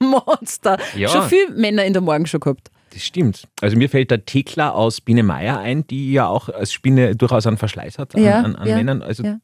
Monster. 0.00 0.78
Ja. 0.96 1.08
Schon 1.08 1.28
viele 1.28 1.50
Männer 1.50 1.84
in 1.84 1.92
der 1.92 2.02
Morgenshow 2.02 2.38
gehabt. 2.38 2.70
Das 2.92 3.02
stimmt. 3.02 3.46
Also 3.60 3.76
mir 3.76 3.88
fällt 3.88 4.10
der 4.10 4.24
Thekla 4.24 4.70
aus 4.70 5.00
Biene 5.00 5.22
Meier 5.22 5.58
ein, 5.58 5.86
die 5.86 6.12
ja 6.12 6.26
auch 6.26 6.48
als 6.48 6.72
Spinne 6.72 7.14
durchaus 7.14 7.46
einen 7.46 7.56
Verschleiß 7.56 7.98
hat 7.98 8.14
an, 8.14 8.22
Ja, 8.22 8.40
an, 8.40 8.56
an 8.56 8.68
ja, 8.68 8.76
Männern. 8.76 9.02
Also, 9.02 9.22
ja. 9.22 9.38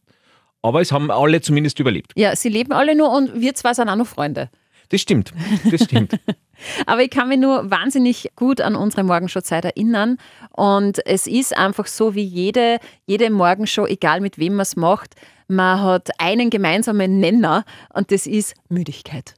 Aber 0.63 0.81
es 0.81 0.91
haben 0.91 1.11
alle 1.11 1.41
zumindest 1.41 1.79
überlebt. 1.79 2.13
Ja, 2.17 2.35
sie 2.35 2.49
leben 2.49 2.73
alle 2.73 2.97
nur 2.97 3.13
und 3.13 3.41
wir 3.41 3.55
zwei 3.55 3.73
sind 3.73 3.89
auch 3.89 3.97
noch 3.97 4.07
Freunde. 4.07 4.51
Das 4.89 5.01
stimmt. 5.01 5.33
Das 5.71 5.85
stimmt. 5.85 6.19
Aber 6.87 7.03
ich 7.03 7.11
kann 7.11 7.29
mich 7.29 7.39
nur 7.39 7.71
wahnsinnig 7.71 8.31
gut 8.37 8.61
an 8.61 8.77
unsere 8.77 9.03
Morgenshow-Zeit 9.05 9.65
erinnern. 9.65 10.17
Und 10.53 11.05
es 11.07 11.27
ist 11.27 11.57
einfach 11.57 11.87
so, 11.87 12.15
wie 12.15 12.25
jede, 12.25 12.79
jede 13.05 13.31
Morgenshow, 13.31 13.87
egal 13.87 14.21
mit 14.21 14.39
wem 14.39 14.55
man 14.55 14.63
es 14.63 14.77
macht, 14.77 15.15
man 15.49 15.83
hat 15.83 16.11
einen 16.19 16.51
gemeinsamen 16.51 17.21
Nenner 17.21 17.65
und 17.93 18.11
das 18.11 18.27
ist 18.27 18.55
Müdigkeit. 18.69 19.35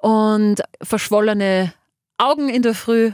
Und 0.00 0.62
verschwollene 0.82 1.72
Augen 2.18 2.48
in 2.48 2.62
der 2.62 2.74
Früh 2.74 3.12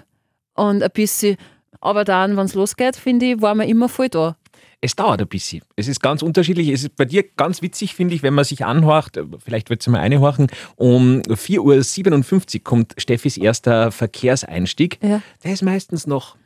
und 0.55 0.83
ein 0.83 0.91
bisschen. 0.93 1.37
Aber 1.81 2.05
dann, 2.05 2.37
wenn 2.37 2.47
es 2.47 2.55
losgeht, 2.55 2.97
finde 2.97 3.27
ich, 3.27 3.43
war 3.43 3.55
man 3.55 3.69
immer 3.69 3.89
voll 3.89 4.09
da. 4.09 4.37
Es 4.81 4.95
dauert 4.95 5.21
ein 5.21 5.29
bisschen. 5.29 5.63
Es 5.75 5.89
ist 5.89 6.01
ganz 6.01 6.23
unterschiedlich. 6.23 6.69
Es 6.69 6.83
ist 6.83 6.97
bei 6.97 7.07
dir 7.07 7.25
ganz 7.25 7.63
witzig, 7.63 7.95
finde 7.95 8.15
ich, 8.15 8.23
wenn 8.23 8.35
man 8.35 8.45
sich 8.45 8.65
anhorcht, 8.65 9.19
vielleicht 9.43 9.71
wird 9.71 9.81
es 9.81 9.87
mal 9.89 10.01
einhorchen, 10.01 10.49
um 10.77 11.23
4.57 11.23 12.59
Uhr 12.59 12.65
kommt 12.65 12.95
Steffis 12.99 13.37
erster 13.37 13.91
Verkehrseinstieg. 13.91 14.99
Ja. 15.03 15.23
Der 15.45 15.53
ist 15.53 15.63
meistens 15.63 16.07
noch 16.07 16.37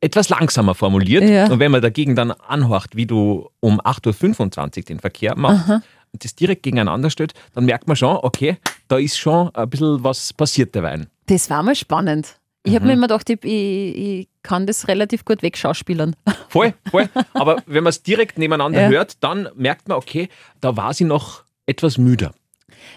etwas 0.00 0.28
langsamer 0.28 0.74
formuliert. 0.74 1.24
Ja. 1.24 1.50
Und 1.50 1.60
wenn 1.60 1.70
man 1.70 1.80
dagegen 1.82 2.14
dann 2.14 2.30
anhorcht, 2.30 2.96
wie 2.96 3.06
du 3.06 3.48
um 3.60 3.80
8.25 3.80 4.78
Uhr 4.78 4.82
den 4.84 5.00
Verkehr 5.00 5.36
machst 5.36 5.82
und 6.12 6.24
das 6.24 6.34
direkt 6.34 6.62
gegeneinander 6.62 7.10
stellt, 7.10 7.34
dann 7.54 7.64
merkt 7.64 7.86
man 7.88 7.96
schon, 7.96 8.16
okay, 8.16 8.56
da 8.88 8.98
ist 8.98 9.18
schon 9.18 9.54
ein 9.54 9.68
bisschen 9.70 10.02
was 10.02 10.32
passiert 10.32 10.74
derweil. 10.74 11.06
Das 11.26 11.50
war 11.50 11.62
mal 11.62 11.74
spannend. 11.74 12.36
Ich 12.64 12.74
habe 12.74 12.86
mir 12.86 12.92
immer 12.94 13.06
gedacht, 13.08 13.30
ich, 13.30 13.38
ich, 13.44 13.96
ich 13.96 14.28
kann 14.42 14.66
das 14.66 14.88
relativ 14.88 15.24
gut 15.24 15.42
wegschauspielern. 15.42 16.14
Voll, 16.48 16.74
voll. 16.90 17.08
Aber 17.34 17.62
wenn 17.66 17.84
man 17.84 17.90
es 17.90 18.02
direkt 18.02 18.38
nebeneinander 18.38 18.82
Ja. 18.82 18.88
hört, 18.88 19.22
dann 19.22 19.48
merkt 19.54 19.86
man, 19.88 19.98
okay, 19.98 20.28
da 20.60 20.76
war 20.76 20.92
sie 20.94 21.04
noch 21.04 21.44
etwas 21.66 21.98
müder. 21.98 22.32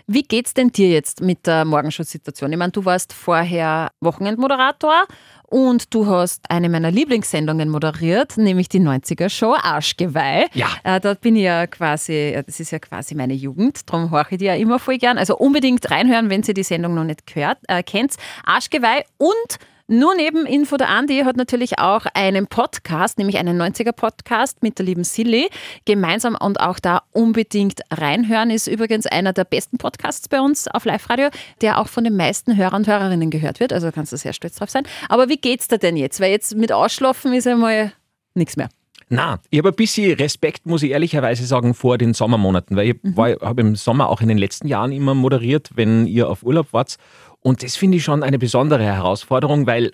Wie 0.08 0.24
geht's 0.24 0.54
denn 0.54 0.70
dir 0.70 0.90
jetzt 0.90 1.22
mit 1.22 1.46
der 1.48 1.66
Morgenshow-Situation? 1.66 2.52
Ich 2.52 2.58
meine, 2.58 2.72
du 2.72 2.86
warst 2.86 3.12
vorher 3.14 3.92
Wochenendmoderator 4.00 5.06
und 5.52 5.94
du 5.94 6.08
hast 6.08 6.50
eine 6.50 6.70
meiner 6.70 6.92
Lieblingssendungen 6.92 7.68
moderiert, 7.68 8.38
nämlich 8.38 8.70
die 8.70 8.80
90er-Show 8.80 9.54
Arschgeweih. 9.62 10.48
Ja. 10.54 10.70
Äh, 10.84 11.02
dort 11.02 11.20
bin 11.20 11.36
ich 11.36 11.44
ja 11.44 11.68
quasi, 11.68 12.14
äh, 12.14 12.44
das 12.44 12.62
ist 12.62 12.72
ja 12.72 12.80
quasi 12.80 13.16
meine 13.16 13.34
Jugend, 13.34 13.82
darum 13.90 14.12
horche 14.12 14.36
ich 14.36 14.40
die 14.40 14.46
ja 14.46 14.56
immer 14.56 14.80
voll 14.80 14.98
gern. 14.98 15.18
Also 15.18 15.38
unbedingt 15.38 15.92
reinhören, 15.92 16.30
wenn 16.30 16.42
ihr 16.44 16.54
die 16.54 16.64
Sendung 16.64 16.96
noch 16.96 17.04
nicht 17.04 17.28
gehört, 17.28 17.58
äh, 17.68 17.84
kennt. 17.84 18.16
Arschgeweih 18.46 19.04
und 19.18 19.60
nur 19.92 20.16
neben 20.16 20.46
Info 20.46 20.78
der 20.78 20.88
Andi 20.88 21.20
hat 21.26 21.36
natürlich 21.36 21.78
auch 21.78 22.06
einen 22.14 22.48
Podcast, 22.48 23.18
nämlich 23.18 23.38
einen 23.38 23.62
90er-Podcast 23.62 24.64
mit 24.64 24.80
der 24.80 24.86
lieben 24.86 25.04
Silly, 25.04 25.50
gemeinsam 25.84 26.38
und 26.40 26.62
auch 26.62 26.80
da 26.80 27.02
unbedingt 27.12 27.82
reinhören. 27.92 28.52
Ist 28.52 28.68
übrigens 28.68 29.06
einer 29.06 29.34
der 29.34 29.44
besten 29.44 29.78
Podcasts 29.78 30.30
bei 30.30 30.40
uns 30.40 30.70
auf 30.70 30.86
Live-Radio, 30.86 31.28
der 31.60 31.78
auch 31.78 31.90
von 31.90 32.06
den 32.06 32.16
meisten 32.16 32.56
Hörer 32.56 32.78
und 32.78 32.88
Hörerinnen 32.88 33.30
gehört 33.32 33.60
wird. 33.60 33.74
Also 33.74 33.92
kannst 33.92 34.14
du 34.14 34.18
sehr 34.18 34.32
stolz 34.32 34.56
drauf 34.56 34.70
sein. 34.70 34.84
Aber 35.10 35.28
wie 35.28 35.36
geht's 35.38 35.68
dir 35.68 35.78
denn 35.78 35.98
jetzt? 35.98 36.22
Weil 36.22 36.32
jetzt 36.32 36.56
mit 36.56 36.72
Ausschlafen 36.72 37.34
ist 37.34 37.46
einmal 37.46 37.92
nichts 38.34 38.56
mehr. 38.56 38.70
Na, 39.14 39.40
ich 39.50 39.60
habe 39.60 39.70
ein 39.70 39.76
bisschen 39.76 40.14
Respekt, 40.14 40.66
muss 40.66 40.84
ich 40.84 40.92
ehrlicherweise 40.92 41.46
sagen, 41.46 41.74
vor 41.74 41.98
den 41.98 42.14
Sommermonaten, 42.14 42.78
weil 42.78 42.92
ich 42.92 42.96
war- 43.04 43.36
habe 43.42 43.60
im 43.60 43.76
Sommer 43.76 44.08
auch 44.08 44.22
in 44.22 44.30
den 44.30 44.38
letzten 44.38 44.70
Jahren 44.70 44.94
immer 44.94 45.14
moderiert, 45.14 45.72
wenn 45.76 46.08
ihr 46.08 46.30
auf 46.30 46.44
Urlaub 46.44 46.72
wart. 46.72 46.96
Und 47.42 47.64
das 47.64 47.76
finde 47.76 47.98
ich 47.98 48.04
schon 48.04 48.24
eine 48.24 48.40
besondere 48.40 48.84
Herausforderung, 48.84 49.68
weil 49.68 49.92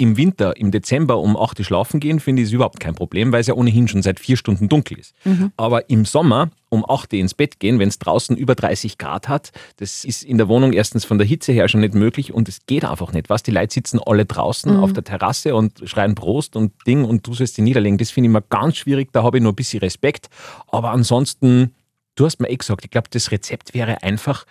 im 0.00 0.16
Winter, 0.16 0.56
im 0.56 0.70
Dezember 0.70 1.18
um 1.18 1.36
8 1.36 1.58
Uhr 1.58 1.64
schlafen 1.64 1.98
gehen, 1.98 2.20
finde 2.20 2.40
ich 2.42 2.48
es 2.48 2.52
überhaupt 2.52 2.78
kein 2.78 2.94
Problem, 2.94 3.32
weil 3.32 3.40
es 3.40 3.48
ja 3.48 3.54
ohnehin 3.54 3.88
schon 3.88 4.00
seit 4.00 4.20
vier 4.20 4.36
Stunden 4.36 4.68
dunkel 4.68 4.96
ist. 4.96 5.12
Aber 5.56 5.90
im 5.90 6.04
Sommer 6.04 6.50
um 6.68 6.88
8 6.88 7.12
Uhr 7.12 7.18
ins 7.18 7.34
Bett 7.34 7.58
gehen, 7.58 7.80
wenn 7.80 7.88
es 7.88 7.98
draußen 7.98 8.36
über 8.36 8.54
30 8.54 8.96
Grad 8.98 9.28
hat, 9.28 9.50
das 9.78 10.04
ist 10.04 10.22
in 10.22 10.38
der 10.38 10.46
Wohnung 10.46 10.72
erstens 10.72 11.04
von 11.04 11.18
der 11.18 11.26
Hitze 11.26 11.50
her 11.50 11.66
schon 11.68 11.80
nicht 11.80 11.94
möglich 11.94 12.32
und 12.32 12.48
es 12.48 12.64
geht 12.66 12.84
einfach 12.84 13.12
nicht. 13.12 13.28
Was? 13.28 13.42
Die 13.42 13.50
Leute 13.50 13.74
sitzen 13.74 13.98
alle 14.04 14.24
draußen 14.24 14.76
auf 14.76 14.92
der 14.92 15.02
Terrasse 15.02 15.56
und 15.56 15.82
schreien 15.84 16.14
Prost 16.14 16.54
und 16.54 16.72
Ding 16.86 17.04
und 17.04 17.26
du 17.26 17.34
sollst 17.34 17.56
die 17.56 17.62
niederlegen. 17.62 17.98
Das 17.98 18.12
finde 18.12 18.28
ich 18.28 18.30
immer 18.30 18.42
ganz 18.42 18.76
schwierig, 18.76 19.12
da 19.12 19.24
habe 19.24 19.38
ich 19.38 19.42
nur 19.42 19.52
ein 19.52 19.56
bisschen 19.56 19.80
Respekt. 19.80 20.28
Aber 20.68 20.92
ansonsten, 20.92 21.74
du 22.14 22.24
hast 22.24 22.40
mir 22.40 22.50
eh 22.50 22.56
gesagt, 22.56 22.84
ich 22.84 22.90
glaube, 22.92 23.08
das 23.10 23.32
Rezept 23.32 23.74
wäre 23.74 24.04
einfach 24.04 24.44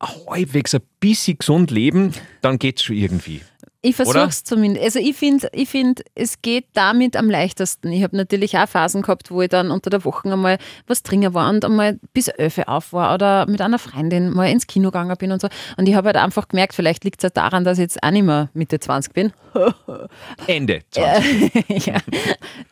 halbwegs 0.00 0.74
ein 0.74 0.82
bisschen 1.00 1.38
gesund 1.38 1.70
leben, 1.70 2.12
dann 2.42 2.58
geht 2.58 2.78
es 2.78 2.84
schon 2.84 2.96
irgendwie. 2.96 3.40
Ich 3.86 3.94
versuche 3.94 4.26
es 4.26 4.42
zumindest. 4.42 4.84
Also 4.84 4.98
ich 4.98 5.14
finde, 5.14 5.48
ich 5.52 5.68
find, 5.68 6.02
es 6.16 6.42
geht 6.42 6.66
damit 6.72 7.16
am 7.16 7.30
leichtesten. 7.30 7.92
Ich 7.92 8.02
habe 8.02 8.16
natürlich 8.16 8.58
auch 8.58 8.68
Phasen 8.68 9.02
gehabt, 9.02 9.30
wo 9.30 9.42
ich 9.42 9.48
dann 9.48 9.70
unter 9.70 9.90
der 9.90 10.04
Woche 10.04 10.28
einmal 10.32 10.58
was 10.88 11.04
trinken 11.04 11.34
war 11.34 11.48
und 11.48 11.64
einmal 11.64 12.00
bis 12.12 12.26
elf 12.26 12.58
auf 12.66 12.92
war 12.92 13.14
oder 13.14 13.46
mit 13.46 13.60
einer 13.60 13.78
Freundin 13.78 14.30
mal 14.30 14.50
ins 14.50 14.66
Kino 14.66 14.88
gegangen 14.88 15.16
bin 15.18 15.30
und 15.30 15.40
so. 15.40 15.48
Und 15.76 15.88
ich 15.88 15.94
habe 15.94 16.08
halt 16.08 16.16
einfach 16.16 16.48
gemerkt, 16.48 16.74
vielleicht 16.74 17.04
liegt 17.04 17.20
es 17.20 17.24
halt 17.24 17.36
daran, 17.36 17.62
dass 17.62 17.78
ich 17.78 17.82
jetzt 17.82 18.02
auch 18.02 18.10
nicht 18.10 18.24
mehr 18.24 18.48
Mitte 18.54 18.80
20 18.80 19.12
bin, 19.12 19.32
Ende. 20.46 20.80
20. 20.90 21.66
ja, 21.86 21.98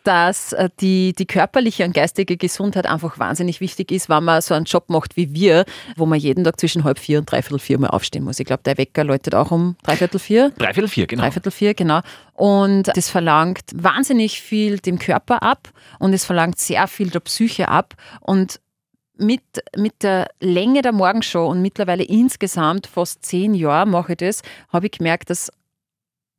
dass 0.03 0.53
äh, 0.53 0.69
die, 0.81 1.13
die 1.13 1.27
körperliche 1.27 1.85
und 1.85 1.95
geistige 1.95 2.37
Gesundheit 2.37 2.87
einfach 2.87 3.19
wahnsinnig 3.19 3.61
wichtig 3.61 3.93
ist, 3.93 4.09
wenn 4.09 4.25
man 4.25 4.43
so 4.43 4.55
einen 4.55 4.65
Job 4.65 4.89
macht 4.89 5.17
wie 5.17 5.33
wir, 5.33 5.65
wo 5.97 6.07
man 6.07 6.19
jeden 6.19 6.45
Tag 6.45 6.59
zwischen 6.59 6.85
halb 6.85 6.99
vier 6.99 7.19
und 7.19 7.31
dreiviertel 7.31 7.59
vier 7.59 7.79
mal 7.79 7.89
aufstehen 7.89 8.25
muss. 8.25 8.41
Ich 8.41 8.47
glaube, 8.47 8.63
der 8.65 8.79
Wecker 8.79 9.05
läutet 9.05 9.35
auch 9.35 9.51
um 9.51 9.77
dreiviertel 9.83 10.19
vier. 10.19 10.51
Dreiviertel 10.51 10.89
vier, 10.89 11.04
genau. 11.07 11.23
Dreiviertel 11.23 11.53
vier, 11.53 11.75
genau. 11.75 12.01
Und 12.33 12.89
das 12.97 13.09
verlangt 13.09 13.65
wahnsinnig 13.75 14.41
viel 14.41 14.79
dem 14.79 14.99
Körper 14.99 15.43
ab 15.43 15.71
und 15.99 16.13
es 16.13 16.25
verlangt 16.25 16.59
sehr 16.59 16.87
viel 16.89 17.11
der 17.11 17.21
Psyche 17.21 17.69
ab. 17.69 17.95
Und 18.21 18.61
mit, 19.17 19.43
mit 19.77 20.03
der 20.03 20.29
Länge 20.41 20.83
der 20.83 20.93
Morgenshow 20.93 21.47
und 21.47 21.63
mittlerweile 21.63 22.03
insgesamt 22.03 22.87
fast 22.87 23.25
zehn 23.25 23.55
Jahre 23.55 23.87
mache 23.87 24.13
ich 24.13 24.19
das, 24.19 24.43
habe 24.73 24.87
ich 24.87 24.93
gemerkt, 24.93 25.31
dass 25.31 25.51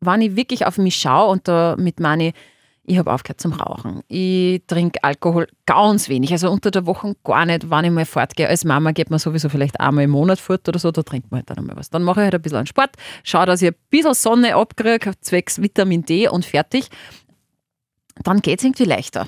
wenn 0.01 0.21
ich 0.21 0.35
wirklich 0.35 0.65
auf 0.65 0.77
mich 0.77 0.95
schaue 0.97 1.31
und 1.31 1.47
damit 1.47 1.99
meine 1.99 2.33
ich, 2.87 2.97
habe 2.97 3.11
aufgehört 3.11 3.41
zum 3.41 3.53
Rauchen. 3.53 4.01
Ich 4.07 4.61
trinke 4.67 5.03
Alkohol 5.03 5.47
ganz 5.65 6.09
wenig, 6.09 6.31
also 6.31 6.49
unter 6.51 6.71
der 6.71 6.85
Woche 6.85 7.15
gar 7.23 7.45
nicht, 7.45 7.69
wenn 7.69 7.85
ich 7.85 7.91
mal 7.91 8.05
fortgehe. 8.05 8.47
Als 8.47 8.63
Mama 8.63 8.91
geht 8.91 9.09
man 9.09 9.19
sowieso 9.19 9.49
vielleicht 9.49 9.79
einmal 9.79 10.03
im 10.03 10.11
Monat 10.11 10.39
fort 10.39 10.67
oder 10.67 10.79
so, 10.79 10.91
da 10.91 11.03
trinkt 11.03 11.31
man 11.31 11.39
halt 11.39 11.49
dann 11.49 11.59
einmal 11.59 11.75
was. 11.75 11.89
Dann 11.89 12.03
mache 12.03 12.21
ich 12.21 12.23
halt 12.25 12.35
ein 12.35 12.41
bisschen 12.41 12.67
Sport, 12.67 12.91
schaue, 13.23 13.45
dass 13.45 13.61
ich 13.61 13.69
ein 13.69 13.75
bisschen 13.89 14.13
Sonne 14.13 14.55
abkriege, 14.55 15.13
zwecks 15.21 15.61
Vitamin 15.61 16.03
D 16.03 16.27
und 16.27 16.45
fertig. 16.45 16.89
Dann 18.23 18.41
geht 18.41 18.59
es 18.59 18.65
irgendwie 18.65 18.85
leichter. 18.85 19.27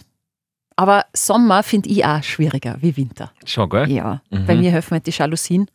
Aber 0.76 1.06
Sommer 1.14 1.64
finde 1.64 1.90
ich 1.90 2.06
auch 2.06 2.22
schwieriger 2.22 2.78
wie 2.82 2.96
Winter. 2.96 3.32
Schon, 3.46 3.68
gell? 3.70 3.90
Ja, 3.90 4.22
bei 4.30 4.56
mir 4.56 4.72
helfen 4.72 4.92
halt 4.92 5.08
die 5.08 5.12
Jalousien. 5.12 5.68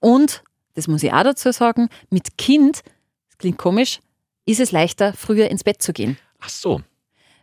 Und, 0.00 0.42
das 0.74 0.88
muss 0.88 1.04
ich 1.04 1.12
auch 1.12 1.22
dazu 1.22 1.52
sagen, 1.52 1.88
mit 2.10 2.36
Kind, 2.36 2.82
das 3.28 3.38
klingt 3.38 3.58
komisch, 3.58 4.00
ist 4.44 4.58
es 4.58 4.72
leichter, 4.72 5.12
früher 5.12 5.48
ins 5.48 5.62
Bett 5.62 5.80
zu 5.80 5.92
gehen. 5.92 6.18
Ach 6.40 6.48
so. 6.48 6.82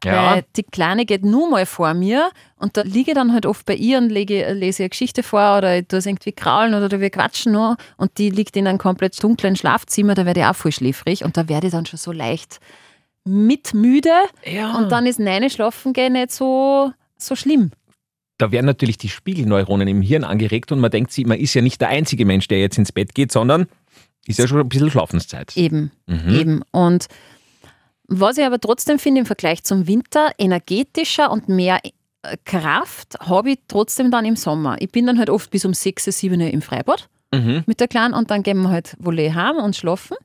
Ja, 0.04 0.36
Weil 0.36 0.46
die 0.56 0.64
Kleine 0.64 1.06
geht 1.06 1.26
nur 1.26 1.50
mal 1.50 1.66
vor 1.66 1.94
mir 1.94 2.30
und 2.58 2.78
da 2.78 2.82
liege 2.82 3.12
ich 3.12 3.16
dann 3.16 3.34
halt 3.34 3.46
oft 3.46 3.66
bei 3.66 3.76
ihr 3.76 3.98
und 3.98 4.10
lege, 4.10 4.54
lese 4.54 4.84
eine 4.84 4.90
Geschichte 4.90 5.24
vor 5.24 5.58
oder 5.58 5.78
ich 5.80 5.88
tue 5.88 6.00
es 6.00 6.06
irgendwie 6.06 6.32
kraulen 6.32 6.74
oder 6.74 7.00
wir 7.00 7.10
quatschen 7.10 7.52
noch 7.54 7.76
und 7.98 8.18
die 8.18 8.30
liegt 8.30 8.56
in 8.56 8.68
einem 8.68 8.78
komplett 8.78 9.22
dunklen 9.22 9.56
Schlafzimmer, 9.56 10.16
da 10.16 10.26
werde 10.26 10.40
ich 10.42 10.46
auch 10.46 10.56
voll 10.56 10.72
schläfrig 10.72 11.24
und 11.26 11.36
da 11.36 11.50
werde 11.50 11.68
ich 11.68 11.72
dann 11.74 11.86
schon 11.86 11.98
so 12.00 12.12
leicht 12.12 12.60
mitmüde 13.26 14.14
ja. 14.46 14.78
und 14.78 14.92
dann 14.92 15.06
ist 15.06 15.20
Neine 15.20 15.50
schlafen 15.50 15.94
gehen 15.94 16.14
nicht 16.14 16.32
so, 16.32 16.92
so 17.18 17.36
schlimm. 17.36 17.72
da 18.38 18.52
werden 18.52 18.66
natürlich 18.66 18.98
die 18.98 19.10
Spiegelneuronen 19.10 19.88
im 19.88 20.02
Hirn 20.02 20.24
angeregt 20.24 20.72
und 20.72 20.80
man 20.80 20.92
denkt 20.92 21.12
sich, 21.12 21.26
man 21.26 21.38
ist 21.38 21.54
ja 21.54 21.62
nicht 21.62 21.82
der 21.82 21.90
einzige 21.90 22.26
Mensch, 22.26 22.48
der 22.48 22.60
jetzt 22.60 22.78
ins 22.78 22.92
Bett 22.92 23.14
geht, 23.14 23.32
sondern 23.32 23.68
ist 24.26 24.40
ja 24.40 24.48
schon 24.48 24.60
ein 24.60 24.70
bisschen 24.70 24.90
Schlafenszeit. 24.92 25.56
Eben, 25.58 25.92
Mhm. 26.08 26.30
eben. 26.40 26.62
Und 26.72 27.08
was 28.10 28.38
ich 28.38 28.46
aber 28.46 28.60
trotzdem 28.60 29.00
finde 29.00 29.20
im 29.22 29.26
Vergleich 29.26 29.64
zum 29.64 29.88
Winter, 29.88 30.32
energetischer 30.38 31.32
und 31.32 31.48
mehr 31.50 31.80
äh, 31.84 32.38
Kraft 32.46 33.18
habe 33.22 33.52
ich 33.52 33.60
trotzdem 33.68 34.12
dann 34.12 34.26
im 34.26 34.36
Sommer. 34.36 34.76
Ich 34.80 34.92
bin 34.92 35.06
dann 35.08 35.18
halt 35.20 35.30
oft 35.30 35.50
bis 35.52 35.64
um 35.66 35.74
6, 35.74 36.06
7 36.06 36.42
Uhr 36.42 36.48
im 36.50 36.62
Freibad 36.62 37.10
Mhm. 37.34 37.64
mit 37.68 37.80
der 37.80 37.88
Kleinen 37.88 38.16
und 38.16 38.32
dann 38.32 38.42
gehen 38.42 38.60
wir 38.64 38.70
halt 38.70 38.96
wohl 39.00 39.18
heim 39.20 39.58
und 39.58 39.76
schlafen. 39.76 40.18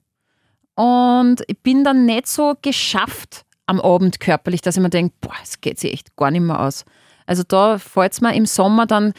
Und 0.74 1.42
ich 1.46 1.58
bin 1.60 1.84
dann 1.84 2.06
nicht 2.06 2.26
so 2.26 2.54
geschafft 2.62 3.42
am 3.66 3.78
Abend 3.80 4.20
körperlich, 4.20 4.62
dass 4.62 4.76
ich 4.76 4.82
mir 4.82 4.88
denke, 4.90 5.14
boah, 5.20 5.34
es 5.42 5.60
geht 5.60 5.78
sich 5.78 5.92
echt 5.92 6.16
gar 6.16 6.30
nicht 6.30 6.40
mehr 6.40 6.60
aus. 6.60 6.84
Also 7.26 7.42
da 7.46 7.78
fällt 7.78 8.12
es 8.14 8.20
mir 8.22 8.34
im 8.34 8.46
Sommer 8.46 8.86
dann 8.86 9.12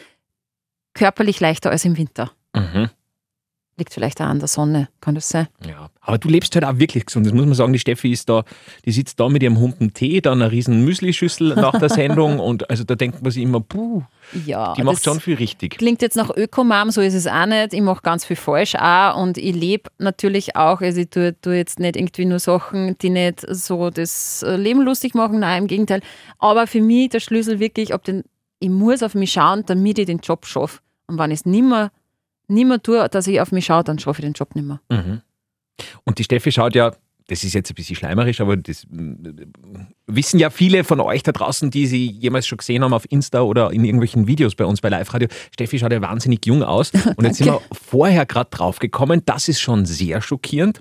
körperlich 0.94 1.40
leichter 1.40 1.70
als 1.70 1.84
im 1.84 1.96
Winter. 1.96 2.32
Mhm. 2.54 2.90
Liegt 3.78 3.92
vielleicht 3.92 4.22
auch 4.22 4.26
an 4.26 4.38
der 4.38 4.48
Sonne, 4.48 4.88
kann 5.02 5.14
das 5.14 5.28
sein? 5.28 5.48
Ja, 5.66 5.90
aber 6.00 6.16
du 6.16 6.28
lebst 6.28 6.54
halt 6.54 6.64
auch 6.64 6.78
wirklich 6.78 7.04
gesund. 7.04 7.26
Das 7.26 7.34
muss 7.34 7.44
man 7.44 7.52
sagen, 7.52 7.74
die 7.74 7.78
Steffi 7.78 8.10
ist 8.10 8.26
da, 8.26 8.42
die 8.86 8.90
sitzt 8.90 9.20
da 9.20 9.28
mit 9.28 9.42
ihrem 9.42 9.60
Humpen 9.60 9.92
Tee, 9.92 10.22
dann 10.22 10.40
eine 10.40 10.50
riesen 10.50 10.82
Müslischüssel 10.82 11.54
nach 11.54 11.78
der 11.78 11.90
Sendung 11.90 12.38
und 12.40 12.70
also 12.70 12.84
da 12.84 12.94
denkt 12.94 13.20
man 13.20 13.30
sich 13.32 13.42
immer, 13.42 13.60
puh, 13.60 14.02
Ja, 14.46 14.72
die 14.72 14.82
macht 14.82 15.04
schon 15.04 15.20
viel 15.20 15.34
richtig. 15.34 15.76
Klingt 15.76 16.00
jetzt 16.00 16.16
nach 16.16 16.34
Ökomam, 16.34 16.90
so 16.90 17.02
ist 17.02 17.12
es 17.12 17.26
auch 17.26 17.44
nicht. 17.44 17.74
Ich 17.74 17.82
mache 17.82 18.00
ganz 18.00 18.24
viel 18.24 18.36
falsch 18.36 18.76
auch 18.76 19.20
und 19.20 19.36
ich 19.36 19.54
lebe 19.54 19.90
natürlich 19.98 20.56
auch. 20.56 20.80
Also 20.80 21.02
ich 21.02 21.10
tue, 21.10 21.38
tue 21.38 21.56
jetzt 21.56 21.78
nicht 21.78 21.96
irgendwie 21.96 22.24
nur 22.24 22.38
Sachen, 22.38 22.96
die 22.96 23.10
nicht 23.10 23.44
so 23.46 23.90
das 23.90 24.42
Leben 24.48 24.80
lustig 24.80 25.14
machen, 25.14 25.40
nein, 25.40 25.64
im 25.64 25.68
Gegenteil. 25.68 26.00
Aber 26.38 26.66
für 26.66 26.80
mich 26.80 27.10
der 27.10 27.20
Schlüssel 27.20 27.60
wirklich, 27.60 27.92
ob 27.92 28.04
den, 28.04 28.24
ich 28.58 28.70
muss 28.70 29.02
auf 29.02 29.14
mich 29.14 29.32
schauen, 29.32 29.64
damit 29.66 29.98
ich 29.98 30.06
den 30.06 30.20
Job 30.20 30.46
schaffe. 30.46 30.80
Und 31.08 31.18
wenn 31.18 31.30
ich 31.30 31.40
es 31.40 31.46
nimmer, 32.48 32.74
nimmer 32.74 32.82
tue, 32.82 33.08
dass 33.08 33.26
ich 33.26 33.40
auf 33.40 33.52
mich 33.52 33.66
schaue, 33.66 33.84
dann 33.84 33.98
schaffe 33.98 34.20
ich 34.20 34.26
den 34.26 34.32
Job 34.32 34.54
nimmer. 34.54 34.80
Mhm. 34.88 35.22
Und 36.04 36.18
die 36.18 36.24
Steffi 36.24 36.52
schaut 36.52 36.74
ja, 36.74 36.92
das 37.28 37.42
ist 37.42 37.54
jetzt 37.54 37.70
ein 37.70 37.74
bisschen 37.74 37.96
schleimerisch, 37.96 38.40
aber 38.40 38.56
das 38.56 38.84
mm, 38.88 39.26
wissen 40.06 40.38
ja 40.38 40.50
viele 40.50 40.84
von 40.84 41.00
euch 41.00 41.22
da 41.22 41.32
draußen, 41.32 41.70
die 41.70 41.86
sie 41.86 42.06
jemals 42.06 42.46
schon 42.46 42.58
gesehen 42.58 42.84
haben 42.84 42.92
auf 42.92 43.10
Insta 43.10 43.42
oder 43.42 43.72
in 43.72 43.84
irgendwelchen 43.84 44.26
Videos 44.26 44.54
bei 44.54 44.64
uns 44.64 44.80
bei 44.80 44.88
Live 44.88 45.12
Radio. 45.12 45.28
Steffi 45.52 45.78
schaut 45.78 45.92
ja 45.92 46.00
wahnsinnig 46.00 46.46
jung 46.46 46.62
aus. 46.62 46.92
Und 47.16 47.24
jetzt 47.24 47.38
sind 47.38 47.46
wir 47.46 47.60
vorher 47.72 48.26
gerade 48.26 48.50
drauf 48.50 48.78
gekommen, 48.78 49.22
das 49.26 49.48
ist 49.48 49.60
schon 49.60 49.86
sehr 49.86 50.22
schockierend, 50.22 50.80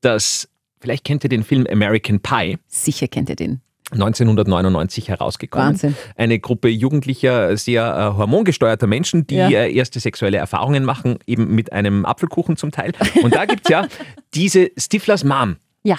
dass, 0.00 0.48
vielleicht 0.80 1.04
kennt 1.04 1.24
ihr 1.24 1.30
den 1.30 1.44
Film 1.44 1.66
American 1.70 2.20
Pie. 2.20 2.58
Sicher 2.66 3.08
kennt 3.08 3.30
ihr 3.30 3.36
den. 3.36 3.62
1999 3.92 5.08
herausgekommen. 5.08 5.68
Wahnsinn. 5.68 5.96
Eine 6.16 6.38
Gruppe 6.38 6.68
jugendlicher, 6.68 7.56
sehr 7.56 7.84
äh, 7.84 8.16
hormongesteuerter 8.18 8.86
Menschen, 8.86 9.26
die 9.26 9.36
Ja. 9.36 9.48
äh, 9.48 9.72
erste 9.72 10.00
sexuelle 10.00 10.38
Erfahrungen 10.38 10.84
machen, 10.84 11.18
eben 11.26 11.54
mit 11.54 11.72
einem 11.72 12.04
Apfelkuchen 12.04 12.56
zum 12.56 12.70
Teil. 12.72 12.92
Und 13.22 13.34
da 13.34 13.44
gibt 13.44 13.62
es 13.64 13.70
ja 13.70 13.86
diese 14.34 14.70
Stiflers 14.78 15.22
Mom, 15.24 15.56
Ja, 15.82 15.98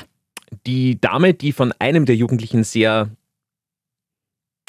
die 0.66 1.00
Dame, 1.00 1.34
die 1.34 1.52
von 1.52 1.74
einem 1.80 2.06
der 2.06 2.16
Jugendlichen 2.16 2.64
sehr 2.64 3.10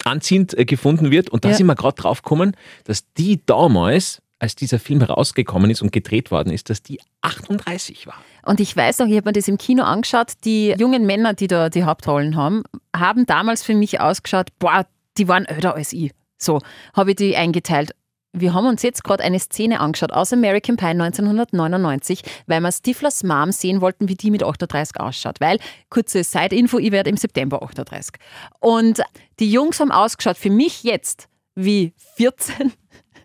anziehend 0.04 0.56
äh, 0.56 0.64
gefunden 0.64 1.10
wird. 1.10 1.30
Und 1.30 1.44
da 1.44 1.50
Ja. 1.50 1.54
sind 1.54 1.66
wir 1.66 1.74
gerade 1.74 2.00
drauf 2.00 2.22
gekommen, 2.22 2.54
dass 2.84 3.10
die 3.14 3.40
damals, 3.46 4.20
als 4.38 4.54
dieser 4.54 4.78
Film 4.78 5.00
herausgekommen 5.00 5.70
ist 5.70 5.82
und 5.82 5.92
gedreht 5.92 6.30
worden 6.30 6.52
ist, 6.52 6.68
dass 6.68 6.82
die 6.82 7.00
38 7.22 8.06
war. 8.06 8.22
Und 8.44 8.60
ich 8.60 8.76
weiß 8.76 8.98
noch, 8.98 9.06
ich 9.06 9.16
habe 9.16 9.28
mir 9.28 9.32
das 9.32 9.48
im 9.48 9.58
Kino 9.58 9.82
angeschaut, 9.82 10.32
die 10.44 10.74
jungen 10.78 11.06
Männer, 11.06 11.34
die 11.34 11.46
da 11.46 11.70
die 11.70 11.84
Hauptrollen 11.84 12.36
haben, 12.36 12.62
haben 12.94 13.26
damals 13.26 13.62
für 13.62 13.74
mich 13.74 14.00
ausgeschaut, 14.00 14.48
boah, 14.58 14.86
die 15.16 15.28
waren 15.28 15.46
älter 15.46 15.74
als 15.74 15.92
ich. 15.92 16.12
So 16.38 16.60
habe 16.94 17.10
ich 17.10 17.16
die 17.16 17.36
eingeteilt. 17.36 17.92
Wir 18.32 18.52
haben 18.52 18.66
uns 18.66 18.82
jetzt 18.82 19.02
gerade 19.02 19.24
eine 19.24 19.40
Szene 19.40 19.80
angeschaut 19.80 20.12
aus 20.12 20.30
American 20.34 20.76
Pie 20.76 20.86
1999, 20.88 22.20
weil 22.46 22.60
wir 22.60 22.70
Stiflers 22.70 23.24
Mom 23.24 23.50
sehen 23.50 23.80
wollten, 23.80 24.10
wie 24.10 24.14
die 24.14 24.30
mit 24.30 24.42
38 24.42 25.00
ausschaut. 25.00 25.40
Weil, 25.40 25.58
kurze 25.88 26.22
Side-Info, 26.22 26.78
ich 26.78 26.92
werde 26.92 27.08
im 27.08 27.16
September 27.16 27.62
38. 27.62 28.16
Und 28.60 29.00
die 29.40 29.50
Jungs 29.50 29.80
haben 29.80 29.90
ausgeschaut 29.90 30.36
für 30.36 30.50
mich 30.50 30.82
jetzt 30.82 31.28
wie 31.54 31.94
14, 32.16 32.74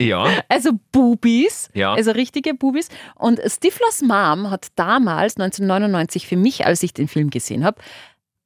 Ja. 0.02 0.26
also 0.50 0.72
Bubis, 0.92 1.70
Ja. 1.74 1.94
also 1.94 2.12
richtige 2.12 2.54
Bubis. 2.54 2.90
Und 3.16 3.40
Stiflers 3.46 4.02
Mom 4.02 4.50
hat 4.50 4.68
damals, 4.76 5.36
1999, 5.38 6.28
für 6.28 6.38
mich, 6.38 6.66
als 6.66 6.84
ich 6.84 6.94
den 6.94 7.08
Film 7.08 7.30
gesehen 7.30 7.64
habe, 7.64 7.82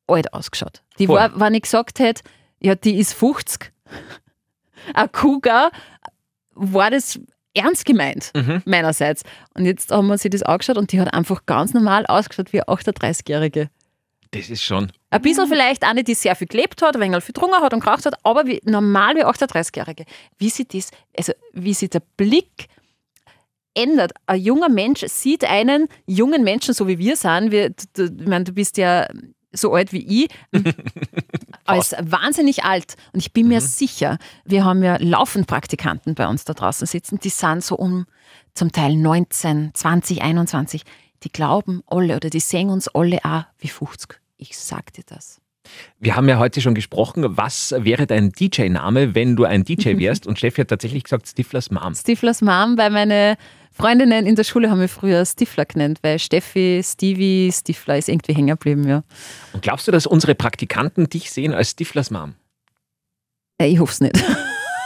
alt 0.07 0.33
ausgeschaut. 0.33 0.83
Die 1.00 1.07
Voll. 1.07 1.15
war, 1.17 1.39
wenn 1.39 1.53
ich 1.55 1.63
gesagt 1.63 2.00
hätte, 2.00 2.21
ja, 2.62 2.75
die 2.75 2.97
ist 3.00 3.13
50, 3.13 3.71
ein 4.93 5.12
Cougar, 5.12 5.71
war 6.53 6.89
das 6.91 7.19
ernst 7.53 7.85
gemeint, 7.85 8.31
Mhm. 8.35 8.62
meinerseits. 8.65 9.24
Und 9.53 9.65
jetzt 9.65 9.91
haben 9.91 10.07
wir 10.07 10.17
sich 10.17 10.29
das 10.31 10.43
angeschaut 10.43 10.77
und 10.77 10.91
die 10.91 11.00
hat 11.00 11.13
einfach 11.13 11.45
ganz 11.45 11.74
normal 11.74 12.05
ausgeschaut 12.05 12.51
wie 12.53 12.62
eine 12.62 12.67
38-Jährige. 12.67 13.69
Das 14.32 14.50
ist 14.50 14.63
schon. 14.63 14.91
Ein 15.10 15.22
bisschen 15.22 15.48
vielleicht 15.48 15.84
eine, 15.84 16.03
die 16.03 16.13
sehr 16.13 16.36
viel 16.36 16.48
gelebt 16.48 16.82
hat, 16.82 16.96
ein 16.96 17.01
wenig 17.01 17.24
viel 17.24 17.34
getrunken 17.34 17.62
hat 17.62 17.74
und 17.74 17.82
geraucht 17.82 18.05
hat, 18.05 18.15
aber 18.24 18.46
wie, 18.46 18.60
normal 18.63 19.15
wie 19.15 19.24
38-Jährige. 19.24 20.05
Wie 20.38 20.50
sich 20.50 20.67
das, 20.67 20.91
also 21.17 21.34
wie 21.53 21.74
sich 21.74 21.89
der 21.89 22.01
Blick 22.17 22.67
ändert. 23.75 24.13
Ein 24.25 24.41
junger 24.41 24.70
Mensch 24.70 25.05
sieht 25.08 25.44
einen 25.44 25.88
jungen 26.08 26.44
Menschen, 26.44 26.74
so 26.74 26.88
wie 26.88 26.98
wir 26.98 27.15
sind, 27.15 27.51
wir, 27.51 27.72
du, 27.94 28.05
ich 28.05 28.27
meine, 28.27 28.46
du 28.46 28.53
bist 28.53 28.77
ja 28.77 29.08
so 29.51 29.74
alt 29.74 29.94
wie 29.94 30.24
ich, 30.24 30.29
als 31.65 31.96
wahnsinnig 32.01 32.64
alt. 32.64 32.96
Und 33.14 33.20
ich 33.20 33.31
bin 33.31 33.48
mir 33.48 33.61
sicher, 33.61 34.18
wir 34.44 34.66
haben 34.66 34.83
ja 34.83 34.98
laufend 35.00 35.48
Praktikanten 35.48 36.16
bei 36.16 36.27
uns 36.27 36.46
da 36.46 36.53
draußen 36.53 36.88
sitzen, 36.88 37.20
die 37.20 37.29
sind 37.29 37.64
so 37.64 37.75
um 37.75 38.05
zum 38.53 38.72
Teil 38.72 38.96
19, 38.96 39.72
20, 39.74 40.22
21. 40.22 40.83
Die 41.25 41.31
glauben 41.31 41.81
alle 41.88 42.16
oder 42.16 42.29
die 42.29 42.40
sehen 42.40 42.70
uns 42.70 42.88
alle 42.88 43.18
auch 43.25 43.44
wie 43.57 43.68
50. 43.68 44.20
Ich 44.38 44.57
sag 44.57 44.94
dir 44.94 45.03
das. 45.07 45.42
Wir 46.00 46.16
haben 46.16 46.29
ja 46.29 46.38
heute 46.38 46.61
schon 46.61 46.75
gesprochen, 46.75 47.25
was 47.35 47.74
wäre 47.75 48.05
dein 48.05 48.29
DJ-Name, 48.29 49.16
wenn 49.16 49.35
du 49.35 49.46
ein 49.46 49.64
DJ 49.64 49.98
wärst? 49.98 50.27
Und 50.27 50.38
Steffi 50.38 50.61
hat 50.61 50.68
tatsächlich 50.68 51.03
gesagt, 51.03 51.27
Stiflers 51.27 51.72
Mom. 51.72 51.96
Stiflers 51.96 52.44
Mom, 52.44 52.77
weil 52.77 52.92
meine 52.92 53.38
Freundinnen 53.72 54.27
in 54.27 54.35
der 54.35 54.44
Schule 54.44 54.70
haben 54.70 54.77
mich 54.79 54.92
früher 54.92 55.25
Stifler 55.25 55.66
genannt, 55.66 55.98
weil 56.03 56.20
Steffi, 56.20 56.81
Stevie, 56.83 57.51
Stifler 57.51 57.98
ist 57.98 58.07
irgendwie 58.07 58.33
hängen 58.35 58.50
geblieben, 58.55 58.88
ja. 58.88 59.03
Und 59.53 59.64
glaubst 59.64 59.88
du, 59.88 59.92
dass 59.92 60.05
unsere 60.05 60.35
Praktikanten 60.35 61.09
dich 61.09 61.31
sehen 61.31 61.53
als 61.55 61.72
Stiflers 61.72 62.11
Mom? 62.11 62.35
Äh, 63.57 63.70
Ich 63.70 63.79
hoffe 63.79 63.92
es 63.94 64.01
nicht. 64.01 64.24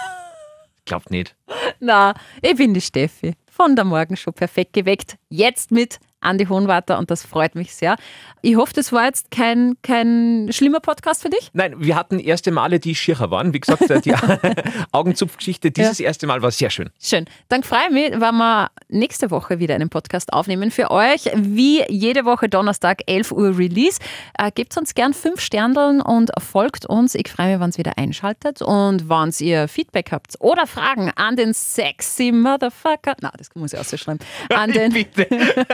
Glaubt 0.85 1.11
nicht. 1.11 1.35
Na, 1.81 2.13
ich 2.41 2.55
bin 2.55 2.73
die 2.73 2.81
Steffi 2.81 3.33
von 3.51 3.75
der 3.75 3.83
Morgenshow 3.85 4.31
perfekt 4.31 4.73
geweckt. 4.73 5.17
Jetzt 5.29 5.69
mit 5.71 5.99
Andi 6.21 6.45
Hohenwarter 6.45 6.97
und 6.97 7.09
das 7.11 7.25
freut 7.25 7.55
mich 7.55 7.73
sehr. 7.73 7.95
Ich 8.41 8.55
hoffe, 8.55 8.73
das 8.73 8.91
war 8.91 9.05
jetzt 9.05 9.31
kein, 9.31 9.75
kein 9.83 10.49
schlimmer 10.51 10.79
Podcast 10.79 11.21
für 11.21 11.29
dich. 11.29 11.49
Nein, 11.53 11.75
wir 11.77 11.95
hatten 11.95 12.19
erste 12.19 12.51
Male, 12.51 12.79
die 12.79 12.95
schircher 12.95 13.31
waren. 13.31 13.53
Wie 13.53 13.59
gesagt, 13.59 13.83
die 14.05 14.13
Augenzupfgeschichte, 14.91 15.71
dieses 15.71 15.99
erste 15.99 16.27
Mal 16.27 16.41
war 16.41 16.51
sehr 16.51 16.69
schön. 16.69 16.89
Schön. 17.01 17.25
Dann 17.49 17.63
freue 17.63 17.87
ich 17.87 17.91
mich, 17.91 18.11
wenn 18.11 18.35
wir 18.35 18.71
nächste 18.87 19.31
Woche 19.31 19.59
wieder 19.59 19.75
einen 19.75 19.89
Podcast 19.89 20.31
aufnehmen 20.31 20.71
für 20.71 20.91
euch. 20.91 21.29
Wie 21.35 21.83
jede 21.89 22.25
Woche 22.25 22.47
Donnerstag, 22.49 23.01
11 23.07 23.31
Uhr 23.31 23.57
Release. 23.57 23.99
Äh, 24.37 24.51
gebt 24.51 24.77
uns 24.77 24.93
gern 24.93 25.13
fünf 25.13 25.41
Sterndeln 25.41 26.01
und 26.01 26.31
folgt 26.39 26.85
uns. 26.85 27.15
Ich 27.15 27.29
freue 27.29 27.57
mich, 27.57 27.59
wenn 27.59 27.71
ihr 27.71 27.77
wieder 27.77 27.97
einschaltet. 27.97 28.61
Und 28.61 29.09
wenn 29.09 29.33
ihr 29.39 29.67
Feedback 29.67 30.11
habt 30.11 30.35
oder 30.39 30.65
Fragen 30.67 31.11
an 31.15 31.35
den 31.35 31.53
sexy 31.53 32.31
Motherfucker, 32.31 33.15
na, 33.21 33.31
das 33.37 33.49
muss 33.55 33.73
ich 33.73 33.79
auch 33.79 33.83
so 33.83 33.97
schreiben, 33.97 34.19
an 34.53 34.71
den, 34.73 34.93
Bitte. 34.93 35.27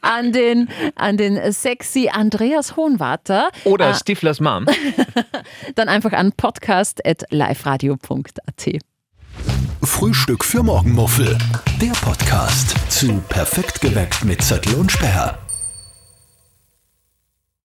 an 0.00 0.32
den, 0.32 0.68
an 0.94 1.16
den 1.16 1.52
sexy 1.52 2.08
Andreas 2.12 2.76
Hohenwarter, 2.76 3.50
Oder 3.64 3.94
Stiflers 3.94 4.38
Mom. 4.40 4.66
dann 5.74 5.88
einfach 5.88 6.12
an 6.12 6.30
podcast.liveradio.at. 6.32 8.78
Frühstück 9.84 10.44
für 10.44 10.62
Morgenmuffel. 10.62 11.36
Der 11.80 11.90
Podcast 11.92 12.76
zu 12.88 13.20
Perfekt 13.28 13.80
geweckt 13.80 14.24
mit 14.24 14.42
Zettel 14.42 14.74
und 14.74 14.92
Sperr. 14.92 15.38